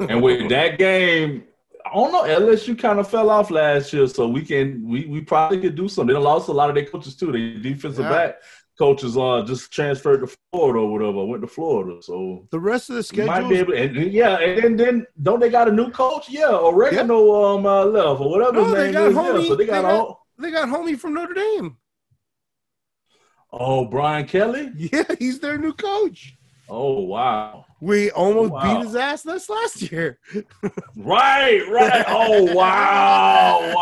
And 0.00 0.22
with 0.22 0.48
that 0.56 0.78
game, 0.78 1.44
I 1.86 1.94
don't 1.94 2.12
know. 2.12 2.22
LSU 2.24 2.78
kind 2.78 2.98
of 2.98 3.08
fell 3.08 3.30
off 3.30 3.50
last 3.50 3.92
year, 3.92 4.06
so 4.08 4.28
we 4.28 4.42
can 4.50 4.64
we 4.92 5.06
we 5.06 5.20
probably 5.20 5.60
could 5.60 5.76
do 5.76 5.88
something. 5.88 6.14
They 6.14 6.20
lost 6.20 6.48
a 6.48 6.52
lot 6.60 6.68
of 6.70 6.74
their 6.76 6.84
coaches 6.84 7.14
too. 7.16 7.30
Their 7.32 7.58
defensive 7.60 8.04
Yeah. 8.04 8.10
back 8.10 8.34
coaches 8.78 9.16
uh 9.16 9.42
just 9.50 9.72
transferred 9.72 10.20
to 10.24 10.28
Florida 10.52 10.78
or 10.80 10.92
whatever. 10.92 11.24
Went 11.24 11.42
to 11.42 11.48
Florida, 11.48 11.94
so 12.02 12.46
The 12.52 12.60
rest 12.60 12.90
of 12.90 12.96
the 12.96 13.04
we 13.16 13.24
might 13.24 13.48
be 13.48 13.56
schedule. 13.56 13.74
able. 13.74 14.00
And 14.00 14.12
yeah, 14.12 14.38
and 14.38 14.62
then, 14.62 14.76
then 14.76 15.06
don't 15.26 15.40
they 15.40 15.50
got 15.58 15.68
a 15.68 15.72
new 15.72 15.90
coach? 15.90 16.28
Yeah, 16.28 16.52
Orgeron 16.68 17.10
um 17.56 17.66
uh, 17.66 17.84
left 17.86 18.20
or 18.20 18.28
whatever 18.30 18.52
No, 18.52 18.64
his 18.64 18.74
they 18.74 18.92
got 18.92 19.06
is. 19.08 19.14
Yeah, 19.16 19.22
homie- 19.22 19.48
so 19.48 19.54
they 19.56 19.66
got, 19.66 19.76
they 19.76 19.82
got- 19.82 19.94
all. 19.94 20.26
They 20.40 20.50
got 20.52 20.68
homie 20.68 20.96
from 20.98 21.14
Notre 21.14 21.34
Dame. 21.34 21.76
Oh, 23.52 23.84
Brian 23.86 24.26
Kelly. 24.26 24.70
Yeah, 24.76 25.04
he's 25.18 25.38
their 25.40 25.58
new 25.58 25.72
coach. 25.72 26.34
Oh 26.70 27.00
wow. 27.00 27.64
We 27.80 28.10
almost 28.10 28.50
oh, 28.50 28.54
Wow. 28.56 28.76
beat 28.78 28.84
his 28.86 28.94
ass 28.96 29.22
this 29.22 29.48
last 29.48 29.90
year. 29.90 30.18
Right, 30.96 31.62
right. 31.70 32.04
Oh 32.08 32.52
wow, 32.54 33.72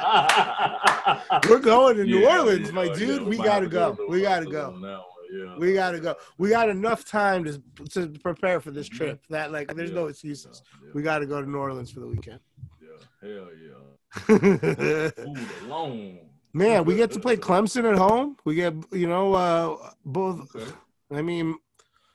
wow. 0.00 1.40
We're 1.48 1.58
going 1.58 1.96
to 1.96 2.04
New 2.04 2.20
Yeah, 2.20 2.38
Orleans, 2.38 2.68
yeah, 2.68 2.74
my 2.74 2.84
yeah. 2.84 2.94
dude. 2.94 3.22
We 3.24 3.36
gotta 3.36 3.62
have 3.64 3.70
go. 3.70 3.96
We 4.08 4.22
gotta 4.22 4.46
go. 4.46 4.68
on 4.68 4.80
that 4.82 4.98
one, 4.98 5.04
Yeah. 5.32 5.56
We 5.58 5.74
gotta 5.74 6.00
go. 6.00 6.14
We 6.38 6.48
got 6.48 6.68
enough 6.70 7.04
time 7.04 7.44
to 7.44 7.60
to 7.90 8.08
prepare 8.20 8.60
for 8.60 8.70
this 8.70 8.88
trip. 8.88 9.20
Mm-hmm. 9.24 9.34
That 9.34 9.52
like, 9.52 9.74
there's 9.74 9.90
no 9.92 10.06
excuses. 10.06 10.62
We 10.94 11.02
got 11.02 11.18
to 11.18 11.26
go 11.26 11.40
to 11.42 11.50
New 11.50 11.58
Orleans 11.58 11.90
for 11.90 12.00
the 12.00 12.06
weekend. 12.06 12.40
yeah. 12.80 13.28
Hell 13.28 13.48
yeah. 13.60 15.10
Food 15.10 15.48
alone. 15.64 16.18
Man, 16.52 16.84
we 16.84 16.96
get 16.96 17.12
to 17.12 17.20
play 17.20 17.36
Clemson 17.36 17.90
at 17.90 17.96
home. 17.98 18.36
We 18.44 18.56
get 18.56 18.74
you 18.92 19.06
know 19.06 19.34
uh, 19.34 19.90
both. 20.04 20.54
Okay. 20.54 20.70
I 21.12 21.22
mean, 21.22 21.56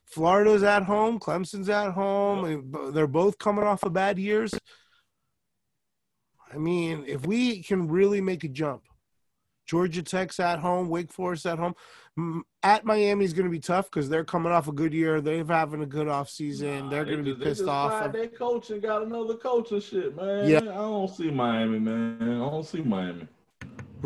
Florida's 0.05 0.63
at 0.63 0.83
home. 0.83 1.19
Clemson's 1.19 1.69
at 1.69 1.91
home. 1.91 2.91
They're 2.93 3.07
both 3.07 3.37
coming 3.37 3.63
off 3.63 3.83
of 3.83 3.93
bad 3.93 4.19
years. 4.19 4.53
I 6.53 6.57
mean, 6.57 7.03
if 7.07 7.25
we 7.25 7.63
can 7.63 7.87
really 7.87 8.21
make 8.21 8.43
a 8.43 8.47
jump, 8.47 8.83
Georgia 9.65 10.03
Tech's 10.03 10.39
at 10.39 10.59
home, 10.59 10.89
Wake 10.89 11.11
Forest 11.11 11.45
at 11.47 11.59
home. 11.59 11.73
At 12.63 12.85
Miami's 12.85 13.33
going 13.33 13.45
to 13.45 13.51
be 13.51 13.59
tough 13.59 13.89
because 13.89 14.07
they're 14.07 14.23
coming 14.23 14.51
off 14.51 14.67
a 14.67 14.71
good 14.71 14.93
year. 14.93 15.19
They're 15.19 15.43
having 15.43 15.81
a 15.81 15.85
good 15.85 16.07
off 16.07 16.29
season. 16.29 16.85
Nah, 16.85 16.89
they're 16.89 17.05
going 17.05 17.17
to 17.17 17.23
be 17.23 17.33
they 17.33 17.45
pissed 17.45 17.67
off. 17.67 18.13
Their 18.13 18.27
coach 18.27 18.69
and 18.69 18.81
got 18.81 19.03
another 19.03 19.35
coach 19.35 19.71
and 19.71 19.83
shit, 19.83 20.15
man. 20.15 20.47
Yeah. 20.47 20.59
I 20.59 20.63
don't 20.63 21.09
see 21.13 21.31
Miami, 21.31 21.79
man. 21.79 22.17
I 22.21 22.49
don't 22.49 22.65
see 22.65 22.81
Miami. 22.81 23.27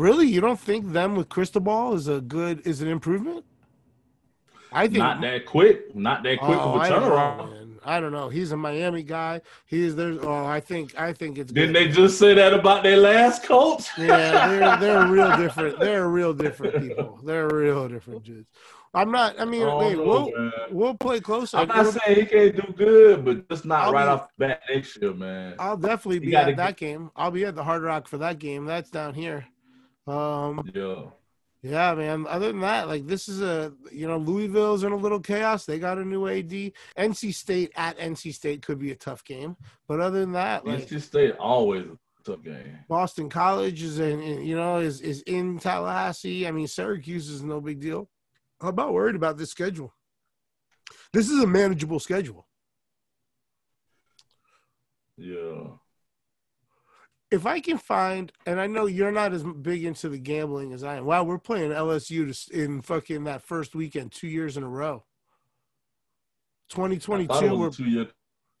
Really, 0.00 0.26
you 0.28 0.40
don't 0.40 0.58
think 0.58 0.92
them 0.94 1.14
with 1.14 1.28
Cristobal 1.28 1.92
is 1.94 2.08
a 2.08 2.22
good 2.22 2.66
is 2.66 2.80
an 2.80 2.88
improvement? 2.88 3.44
I 4.72 4.86
think 4.86 4.98
Not 4.98 5.20
that 5.20 5.44
quick. 5.44 5.94
Not 5.94 6.22
that 6.22 6.38
quick 6.38 6.58
Oh, 6.58 6.74
of 6.74 6.74
a 6.74 6.78
oh, 6.78 6.80
I 6.80 6.88
turnaround. 6.90 7.50
man. 7.50 7.78
I 7.84 8.00
don't 8.00 8.12
know. 8.12 8.30
He's 8.30 8.52
a 8.52 8.56
Miami 8.56 9.02
guy. 9.02 9.42
He's 9.66 9.94
there. 9.96 10.16
Oh, 10.22 10.46
I 10.46 10.58
think 10.60 10.98
I 10.98 11.12
think 11.12 11.36
it's. 11.36 11.52
Didn't 11.52 11.74
good. 11.74 11.88
they 11.90 11.92
just 11.92 12.18
say 12.18 12.32
that 12.32 12.54
about 12.54 12.82
their 12.82 12.96
last 12.96 13.42
coach? 13.42 13.88
Yeah, 13.98 14.48
they're 14.48 14.76
they're 14.80 15.06
real 15.06 15.36
different. 15.36 15.78
They're 15.80 16.08
real 16.08 16.32
different 16.32 16.80
people. 16.80 17.20
They're 17.22 17.48
real 17.48 17.86
different 17.86 18.22
dudes. 18.24 18.48
I'm 18.94 19.10
not. 19.12 19.38
I 19.38 19.44
mean, 19.44 19.64
Oh, 19.64 19.80
hey, 19.80 19.96
no, 19.96 20.02
we'll 20.04 20.32
man. 20.32 20.52
we'll 20.70 20.94
play 20.94 21.20
close. 21.20 21.52
I'm 21.52 21.68
not 21.68 21.86
saying 21.92 22.20
he 22.20 22.24
can't 22.26 22.56
do 22.56 22.72
good, 22.74 23.22
but 23.24 23.48
just 23.50 23.66
not 23.66 23.84
I'll 23.84 23.92
right 23.92 24.06
be- 24.06 24.10
off 24.12 24.28
the 24.38 24.46
bat 24.46 24.62
next 24.72 24.96
year, 25.02 25.12
man. 25.12 25.56
I'll 25.58 25.76
definitely 25.76 26.20
be 26.20 26.34
at 26.34 26.56
that 26.56 26.76
game. 26.78 27.10
I'll 27.16 27.30
be 27.30 27.44
at 27.44 27.54
the 27.54 27.62
Hard 27.64 27.82
Rock 27.82 28.08
for 28.08 28.16
that 28.18 28.38
game. 28.38 28.64
That's 28.64 28.88
down 28.90 29.12
here. 29.14 29.44
Um, 30.06 30.70
Yeah. 30.74 31.10
yeah, 31.62 31.94
man. 31.94 32.26
Other 32.26 32.48
than 32.48 32.60
that, 32.60 32.88
like 32.88 33.06
this 33.06 33.28
is 33.28 33.40
a 33.42 33.72
you 33.92 34.06
know 34.06 34.18
Louisville's 34.18 34.84
in 34.84 34.92
a 34.92 34.96
little 34.96 35.20
chaos. 35.20 35.66
They 35.66 35.78
got 35.78 35.98
a 35.98 36.04
new 36.04 36.26
AD. 36.26 36.72
NC 36.96 37.34
State 37.34 37.72
at 37.76 37.98
NC 37.98 38.34
State 38.34 38.62
could 38.62 38.78
be 38.78 38.90
a 38.90 38.96
tough 38.96 39.24
game, 39.24 39.56
but 39.86 40.00
other 40.00 40.20
than 40.20 40.32
that, 40.32 40.66
like 40.66 40.86
NC 40.88 41.02
State 41.02 41.36
always 41.38 41.86
a 41.86 41.98
tough 42.24 42.42
game. 42.42 42.78
Boston 42.88 43.28
College 43.28 43.82
is 43.82 43.98
in, 43.98 44.20
you 44.44 44.56
know, 44.56 44.78
is 44.78 45.00
is 45.00 45.22
in 45.22 45.58
Tallahassee. 45.58 46.46
I 46.46 46.50
mean, 46.50 46.66
Syracuse 46.66 47.28
is 47.28 47.42
no 47.42 47.60
big 47.60 47.80
deal. 47.80 48.08
I'm 48.60 48.68
about 48.68 48.92
worried 48.92 49.16
about 49.16 49.38
this 49.38 49.50
schedule. 49.50 49.94
This 51.12 51.30
is 51.30 51.42
a 51.42 51.46
manageable 51.46 51.98
schedule. 52.00 52.46
Yeah. 55.16 55.76
If 57.30 57.46
I 57.46 57.60
can 57.60 57.78
find, 57.78 58.32
and 58.44 58.60
I 58.60 58.66
know 58.66 58.86
you're 58.86 59.12
not 59.12 59.32
as 59.32 59.44
big 59.44 59.84
into 59.84 60.08
the 60.08 60.18
gambling 60.18 60.72
as 60.72 60.82
I 60.82 60.96
am. 60.96 61.04
Wow, 61.04 61.22
we're 61.22 61.38
playing 61.38 61.70
LSU 61.70 62.46
to, 62.48 62.62
in 62.62 62.82
fucking 62.82 63.24
that 63.24 63.42
first 63.42 63.74
weekend 63.74 64.12
two 64.12 64.26
years 64.26 64.56
in 64.56 64.64
a 64.64 64.68
row. 64.68 65.04
I 66.70 66.74
thought 66.74 66.92
it 66.92 67.02
2022, 67.02 67.56
we're 67.56 67.70
two-year 67.70 68.08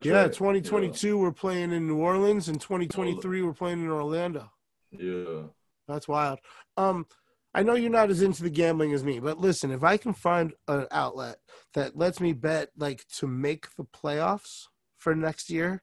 yeah, 0.02 0.12
track. 0.22 0.32
2022 0.32 1.18
we're 1.18 1.32
playing 1.32 1.72
in 1.72 1.86
New 1.86 1.98
Orleans, 1.98 2.48
and 2.48 2.60
2023 2.60 3.42
we're 3.42 3.52
playing 3.52 3.80
in 3.80 3.90
Orlando. 3.90 4.50
Yeah. 4.90 5.42
That's 5.86 6.08
wild. 6.08 6.38
Um, 6.76 7.06
I 7.52 7.62
know 7.62 7.74
you're 7.74 7.90
not 7.90 8.10
as 8.10 8.22
into 8.22 8.42
the 8.42 8.50
gambling 8.50 8.92
as 8.92 9.04
me, 9.04 9.18
but 9.18 9.38
listen, 9.38 9.72
if 9.72 9.82
I 9.82 9.96
can 9.96 10.14
find 10.14 10.52
an 10.68 10.86
outlet 10.92 11.38
that 11.74 11.96
lets 11.96 12.20
me 12.20 12.32
bet 12.32 12.70
like 12.76 13.04
to 13.18 13.26
make 13.26 13.74
the 13.76 13.84
playoffs 13.84 14.66
for 14.98 15.14
next 15.14 15.50
year, 15.50 15.82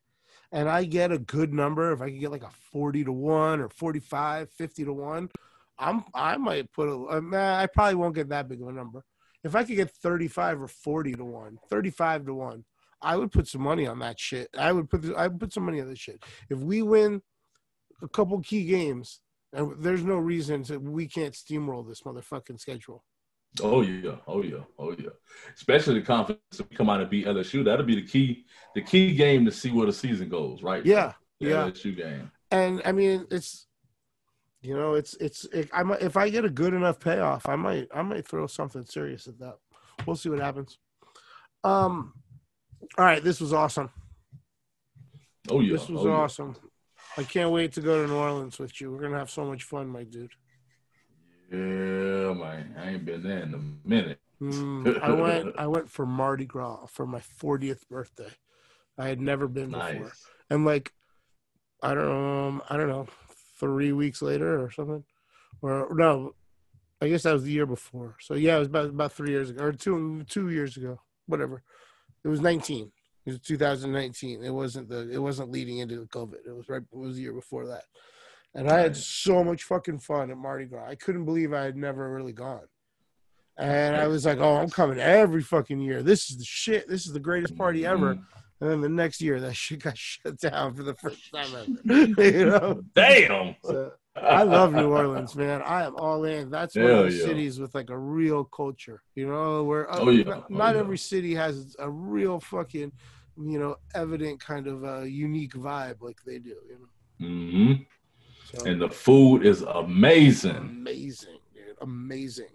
and 0.52 0.70
I 0.70 0.86
get 0.86 1.12
a 1.12 1.18
good 1.18 1.54
number, 1.54 1.92
if 1.92 2.02
I 2.02 2.10
could 2.10 2.20
get 2.20 2.32
like 2.32 2.44
a 2.44 2.52
40 2.72 3.06
to 3.06 3.12
1 3.12 3.60
or 3.62 3.70
45, 3.70 4.50
50 4.50 4.86
to 4.86 4.94
1, 4.94 5.30
I'm 5.80 6.04
I 6.14 6.38
might 6.38 6.72
put 6.72 6.90
a 6.90 6.96
uh, 6.96 7.60
I 7.62 7.68
probably 7.68 7.96
won't 7.96 8.16
get 8.16 8.30
that 8.30 8.48
big 8.48 8.62
of 8.62 8.68
a 8.68 8.72
number. 8.72 9.04
If 9.44 9.56
I 9.56 9.64
could 9.64 9.76
get 9.76 9.92
35 9.92 10.64
or 10.64 10.68
40 10.68 11.14
to 11.14 11.26
1, 11.26 11.58
35 11.70 12.26
to 12.26 12.34
1, 12.34 12.66
I 13.02 13.16
would 13.16 13.32
put 13.32 13.48
some 13.48 13.62
money 13.62 13.86
on 13.86 14.00
that 14.00 14.20
shit. 14.20 14.50
I 14.58 14.72
would 14.72 14.90
put 14.90 15.06
I 15.16 15.28
would 15.28 15.40
put 15.40 15.54
some 15.54 15.66
money 15.66 15.82
on 15.82 15.88
this 15.88 16.00
shit. 16.00 16.24
If 16.50 16.60
we 16.60 16.82
win 16.82 17.22
a 18.02 18.08
couple 18.08 18.40
key 18.42 18.66
games, 18.66 19.20
and 19.54 19.76
there's 19.80 20.04
no 20.04 20.18
reason 20.18 20.64
to 20.64 20.78
we 20.80 21.08
can't 21.08 21.34
steamroll 21.34 21.88
this 21.88 22.02
motherfucking 22.02 22.60
schedule. 22.60 23.04
Oh 23.62 23.82
yeah, 23.82 24.16
oh 24.28 24.44
yeah, 24.44 24.64
oh 24.78 24.92
yeah. 24.98 25.10
Especially 25.56 25.96
the 26.00 26.06
confidence 26.06 26.42
to 26.58 26.64
come 26.64 26.90
out 26.90 27.02
and 27.02 27.10
beat 27.10 27.26
LSU. 27.26 27.64
That'll 27.64 27.86
be 27.86 27.96
the 27.96 28.08
key, 28.08 28.46
the 28.76 28.82
key 28.82 29.16
game 29.16 29.46
to 29.46 29.52
see 29.52 29.72
where 29.72 29.86
the 29.86 29.94
season 29.94 30.30
goes, 30.30 30.62
right? 30.64 30.86
Yeah, 30.86 31.14
The 31.40 31.50
yeah. 31.50 31.70
LSU 31.70 31.96
game. 31.96 32.32
And 32.52 32.82
I 32.86 32.92
mean, 32.92 33.26
it's 33.32 33.68
you 34.62 34.76
know, 34.76 34.96
it's 34.96 35.16
it's 35.16 35.46
it, 35.46 35.70
I 35.74 35.84
might 35.84 36.02
if 36.02 36.18
I 36.18 36.30
get 36.30 36.46
a 36.46 36.50
good 36.50 36.74
enough 36.74 37.00
payoff, 37.00 37.48
I 37.48 37.56
might 37.56 37.88
I 37.94 38.02
might 38.02 38.28
throw 38.28 38.48
something 38.48 38.86
serious 38.86 39.28
at 39.28 39.40
that. 39.40 39.56
We'll 40.06 40.16
see 40.16 40.30
what 40.30 40.40
happens. 40.40 40.78
Um, 41.64 42.14
all 42.98 43.06
right, 43.06 43.24
this 43.24 43.42
was 43.42 43.54
awesome. 43.54 43.90
Oh 45.50 45.60
yeah, 45.62 45.74
This 45.74 45.90
was 45.90 46.02
oh, 46.02 46.08
yeah. 46.08 46.14
awesome. 46.16 46.56
I 47.18 47.24
can't 47.24 47.52
wait 47.52 47.72
to 47.74 47.82
go 47.82 48.02
to 48.02 48.08
New 48.12 48.18
Orleans 48.18 48.60
with 48.60 48.80
you. 48.80 48.92
We're 48.92 49.02
gonna 49.02 49.18
have 49.18 49.30
so 49.32 49.46
much 49.46 49.64
fun, 49.64 49.88
my 49.88 50.04
dude. 50.04 50.32
Yeah, 51.52 52.34
man. 52.34 52.76
I 52.78 52.90
ain't 52.92 53.06
been 53.06 53.24
there 53.24 53.40
in 53.40 53.54
a 53.54 53.88
minute. 53.88 54.20
Mm, 54.42 55.02
I 55.04 55.12
went 55.12 55.56
I 55.58 55.68
went 55.68 55.90
for 55.90 56.06
Mardi 56.06 56.46
Gras 56.46 56.86
for 56.88 57.06
my 57.06 57.22
40th 57.42 57.88
birthday. 57.90 58.30
I 58.98 59.08
had 59.08 59.22
never 59.22 59.48
been 59.48 59.72
before. 59.72 59.94
Nice. 59.94 60.26
and 60.50 60.66
like 60.66 60.92
I 61.82 61.94
don't 61.94 62.06
know, 62.06 62.48
um, 62.48 62.64
I 62.70 62.78
don't 62.78 62.90
know, 62.90 63.08
three 63.60 63.92
weeks 63.92 64.22
later 64.22 64.62
or 64.64 64.72
something, 64.72 65.04
or 65.62 65.88
no, 65.94 66.34
I 67.02 67.10
guess 67.10 67.24
that 67.24 67.34
was 67.34 67.44
the 67.44 67.52
year 67.52 67.68
before. 67.68 68.16
So 68.20 68.34
yeah, 68.34 68.56
it 68.56 68.60
was 68.60 68.68
about 68.68 68.86
about 68.86 69.14
three 69.14 69.30
years 69.32 69.50
ago 69.50 69.64
or 69.64 69.72
two 69.72 70.24
two 70.28 70.50
years 70.50 70.78
ago, 70.78 71.00
whatever. 71.28 71.62
It 72.24 72.28
was 72.28 72.42
nineteen. 72.42 72.92
It 73.26 73.32
was 73.32 73.40
2019. 73.42 74.42
It 74.42 74.52
wasn't 74.52 74.88
the. 74.88 75.12
It 75.12 75.18
wasn't 75.18 75.52
leading 75.52 75.80
into 75.80 76.00
the 76.00 76.06
COVID. 76.06 76.48
It 76.48 76.56
was 76.56 76.70
right. 76.70 76.82
It 76.82 76.98
was 76.98 77.18
the 77.18 77.24
year 77.24 77.34
before 77.34 77.68
that, 77.68 77.84
and 78.58 78.70
I 78.70 78.80
had 78.80 78.98
so 78.98 79.44
much 79.44 79.64
fucking 79.64 80.00
fun 80.00 80.32
at 80.32 80.38
Mardi 80.38 80.66
Gras. 80.66 80.90
I 80.90 80.96
couldn't 80.96 81.26
believe 81.26 81.54
I 81.54 81.64
had 81.64 81.78
never 81.78 82.12
really 82.14 82.34
gone. 82.34 82.68
And 83.58 83.96
I 83.96 84.08
was 84.08 84.26
like, 84.26 84.40
"Oh, 84.40 84.58
I'm 84.58 84.70
coming 84.70 85.00
every 85.00 85.42
fucking 85.42 85.80
year. 85.80 86.04
This 86.04 86.30
is 86.30 86.38
the 86.38 86.44
shit. 86.46 86.88
This 86.90 87.06
is 87.08 87.14
the 87.14 87.20
greatest 87.20 87.56
party 87.56 87.86
ever." 87.86 88.16
Mhm. 88.16 88.24
And 88.60 88.72
then 88.72 88.82
the 88.82 88.90
next 88.90 89.22
year, 89.22 89.40
that 89.40 89.56
shit 89.64 89.84
got 89.84 89.98
shut 89.98 90.40
down 90.40 90.74
for 90.76 90.84
the 90.84 90.96
first 90.96 91.32
time 91.32 91.48
ever. 91.56 92.22
you 92.24 92.46
know, 92.50 92.84
Damn. 92.96 93.56
so, 93.64 93.92
I 94.16 94.42
love 94.44 94.74
New 94.74 94.90
Orleans, 94.92 95.36
man. 95.36 95.62
I 95.62 95.86
am 95.86 95.96
all 95.96 96.24
in. 96.26 96.50
That's 96.50 96.76
one 96.76 96.86
of 96.86 97.06
the 97.12 97.16
yeah. 97.18 97.24
cities 97.26 97.60
with 97.60 97.74
like 97.76 97.90
a 97.92 97.98
real 97.98 98.44
culture. 98.46 99.02
You 99.16 99.28
know, 99.28 99.64
where 99.64 99.92
uh, 99.92 100.00
Oh, 100.00 100.10
yeah. 100.10 100.24
not, 100.24 100.46
Oh, 100.52 100.56
not 100.56 100.74
yeah. 100.76 100.82
every 100.82 100.98
city 100.98 101.36
has 101.36 101.76
a 101.78 101.90
real 101.90 102.40
fucking, 102.40 102.92
you 103.38 103.60
know, 103.60 103.76
evident 103.94 104.40
kind 104.40 104.66
of 104.68 104.84
a 104.84 105.08
unique 105.08 105.54
vibe 105.54 105.98
like 106.02 106.18
they 106.26 106.40
do. 106.40 106.56
You 106.70 106.78
know, 106.80 107.28
hmm 107.28 107.74
so 108.54 108.66
And 108.66 108.82
the 108.82 108.90
food 108.90 109.46
is 109.46 109.62
amazing. 109.62 110.56
amazing, 110.56 111.40
dude, 111.54 111.76
amazing. 111.82 112.48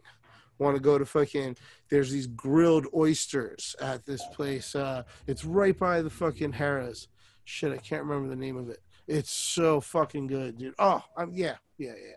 Want 0.58 0.76
to 0.76 0.80
go 0.82 0.96
to 0.98 1.04
fucking? 1.04 1.56
There's 1.88 2.10
these 2.10 2.26
grilled 2.28 2.86
oysters 2.94 3.74
at 3.80 4.06
this 4.06 4.22
place. 4.32 4.74
Uh, 4.76 5.02
it's 5.26 5.44
right 5.44 5.76
by 5.76 6.02
the 6.02 6.10
fucking 6.10 6.52
Harrah's. 6.52 7.08
Shit, 7.44 7.72
I 7.72 7.78
can't 7.78 8.04
remember 8.04 8.28
the 8.28 8.36
name 8.40 8.56
of 8.56 8.68
it. 8.68 8.80
It's 9.08 9.30
so 9.32 9.80
fucking 9.80 10.28
good, 10.28 10.58
dude. 10.58 10.74
Oh, 10.78 11.02
um, 11.16 11.32
yeah, 11.34 11.56
yeah, 11.78 11.94
yeah. 12.00 12.14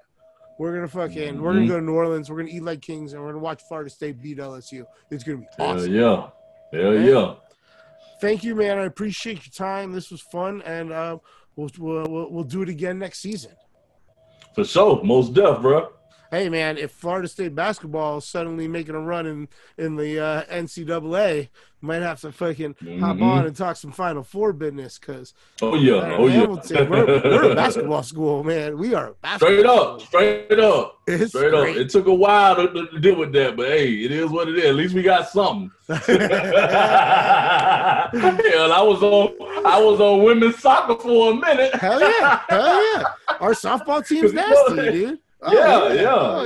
We're 0.59 0.75
gonna 0.75 0.87
fucking, 0.87 1.41
we're 1.41 1.53
gonna 1.53 1.67
go 1.67 1.79
to 1.79 1.85
New 1.85 1.95
Orleans. 1.95 2.29
We're 2.29 2.37
gonna 2.37 2.49
eat 2.49 2.63
like 2.63 2.81
kings, 2.81 3.13
and 3.13 3.21
we're 3.21 3.29
gonna 3.29 3.43
watch 3.43 3.63
Florida 3.67 3.89
State 3.89 4.21
beat 4.21 4.37
LSU. 4.37 4.85
It's 5.09 5.23
gonna 5.23 5.39
be 5.39 5.47
awesome. 5.59 5.91
Hell 5.91 6.31
yeah. 6.71 6.79
Hell 6.79 6.91
Man. 6.93 7.05
yeah. 7.07 7.33
Thank 8.21 8.43
you, 8.43 8.55
man. 8.55 8.77
I 8.77 8.83
appreciate 8.85 9.45
your 9.45 9.51
time. 9.53 9.91
This 9.91 10.11
was 10.11 10.21
fun, 10.21 10.61
and 10.61 10.93
uh, 10.93 11.17
we'll, 11.55 11.69
we'll 11.79 12.05
we'll 12.07 12.31
we'll 12.31 12.43
do 12.43 12.61
it 12.61 12.69
again 12.69 12.99
next 12.99 13.19
season. 13.19 13.51
For 14.55 14.63
sure. 14.63 15.03
Most 15.03 15.33
deaf, 15.33 15.61
bro. 15.61 15.89
Hey 16.35 16.49
man, 16.49 16.77
if 16.77 16.91
Florida 16.91 17.27
State 17.27 17.55
basketball 17.55 18.17
is 18.17 18.25
suddenly 18.25 18.67
making 18.67 18.95
a 18.95 18.99
run 18.99 19.25
in 19.25 19.47
in 19.77 19.95
the 19.95 20.19
uh, 20.19 20.43
NCAA, 20.45 21.49
might 21.81 22.01
have 22.01 22.19
to 22.21 22.31
fucking 22.31 22.75
hop 22.99 23.17
Mhm. 23.17 23.21
on 23.21 23.45
and 23.45 23.55
talk 23.55 23.75
some 23.75 23.91
Final 23.91 24.23
Four 24.23 24.53
business 24.53 24.97
because 24.97 25.33
Oh 25.61 25.75
yeah. 25.75 26.15
Oh 26.17 26.27
yeah. 26.27 26.45
we're, 26.47 27.05
we're 27.05 27.51
a 27.51 27.55
basketball 27.55 28.01
school, 28.03 28.43
man. 28.43 28.77
We 28.77 28.93
are 28.95 29.09
a 29.09 29.13
basketball. 29.13 29.49
Straight 29.49 29.65
up. 29.65 30.01
school. 30.01 30.07
Straight 30.07 30.59
up. 30.59 30.99
It's 31.07 31.29
Straight 31.29 31.51
great. 31.51 31.75
up. 31.75 31.81
It 31.81 31.89
took 31.91 32.07
a 32.07 32.13
while 32.13 32.55
to, 32.55 32.87
to 32.87 32.99
deal 32.99 33.15
with 33.17 33.31
that, 33.33 33.55
but 33.55 33.67
hey, 33.67 33.93
it 33.93 34.11
is 34.11 34.29
what 34.31 34.47
it 34.49 34.57
is. 34.57 34.65
At 34.65 34.75
least 34.75 34.95
we 34.95 35.03
got 35.03 35.29
something. 35.29 35.69
Hell, 35.87 35.99
I 38.73 38.81
was 38.81 39.03
on 39.03 39.33
I 39.65 39.79
was 39.79 39.99
on 39.99 40.23
women's 40.23 40.57
soccer 40.59 40.95
for 40.95 41.31
a 41.31 41.35
minute. 41.35 41.75
Hell 41.75 41.99
yeah, 41.99 42.41
hell 42.49 42.93
yeah. 42.93 43.03
Our 43.39 43.51
softball 43.53 44.05
team's 44.07 44.33
nasty, 44.41 44.75
dude. 44.91 45.19
Oh, 45.47 45.53
yeah, 45.53 45.93
yeah, 45.93 46.13
Oh, 46.15 46.43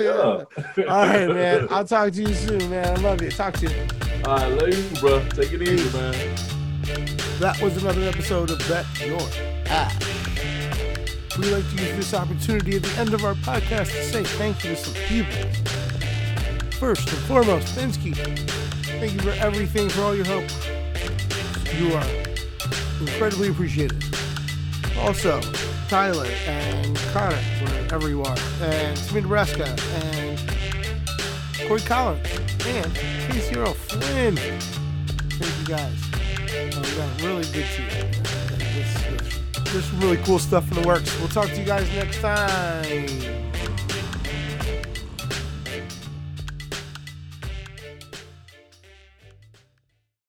yeah. 0.78 0.84
All 0.90 1.06
right, 1.08 1.28
man. 1.28 1.68
I'll 1.70 1.86
talk 1.86 2.12
to 2.14 2.22
you 2.22 2.34
soon, 2.34 2.70
man. 2.70 2.98
I 2.98 3.02
love 3.02 3.22
you. 3.22 3.32
Talk 3.32 3.54
to 3.56 3.70
you. 3.70 3.88
All 4.26 4.38
right, 4.38 4.48
love 4.50 4.70
you, 4.74 5.00
bro. 5.00 5.20
Take 5.30 5.54
it 5.54 5.62
easy, 5.62 5.98
man. 5.98 6.14
That 7.40 7.60
was 7.62 7.78
another 7.82 8.02
episode 8.04 8.50
of 8.52 8.60
Bet 8.68 8.86
Your 9.06 9.22
Ass. 9.68 9.96
We 11.38 11.46
like 11.46 11.64
to 11.70 11.76
use 11.82 11.96
this 11.96 12.14
opportunity 12.14 12.76
at 12.76 12.84
the 12.84 12.92
end 12.98 13.14
of 13.14 13.24
our 13.24 13.36
podcast 13.36 13.92
to 13.92 14.04
say 14.04 14.24
thank 14.24 14.64
you 14.66 14.72
to 14.72 14.76
some 14.76 14.94
people. 15.06 15.50
First 16.80 17.08
and 17.10 17.18
foremost, 17.20 17.78
Pinsky, 17.78 18.14
thank 19.00 19.14
you 19.14 19.20
for 19.20 19.32
everything, 19.42 19.88
for 19.90 20.02
all 20.02 20.16
your 20.16 20.26
help. 20.26 20.44
You 21.78 21.94
are 21.94 22.06
incredibly 23.00 23.50
appreciated. 23.50 24.04
Also, 24.98 25.40
Tyler 25.88 26.26
and 26.46 26.98
Connor, 27.14 27.40
are, 27.92 28.38
and 28.62 28.98
Smith 28.98 29.24
Nebraska, 29.24 29.66
and 29.66 30.40
Corey 31.68 31.82
Collins, 31.82 32.28
and 32.66 32.94
Casey 32.96 33.56
Earl 33.56 33.74
Flynn. 33.74 34.36
Thank 34.36 35.60
you 35.60 35.76
guys. 35.76 35.96
Uh, 36.54 36.82
we 36.82 36.96
got 36.96 37.22
a 37.22 37.26
really 37.26 37.44
good 37.52 37.66
team. 37.76 38.12
There's, 39.72 39.92
really 39.94 40.18
cool 40.18 40.40
stuff 40.40 40.72
in 40.72 40.82
the 40.82 40.88
works. 40.88 41.18
We'll 41.20 41.30
talk 41.30 41.48
to 41.50 41.60
you 41.60 41.66
guys 41.66 41.88
next 41.96 42.22
time. 42.22 43.39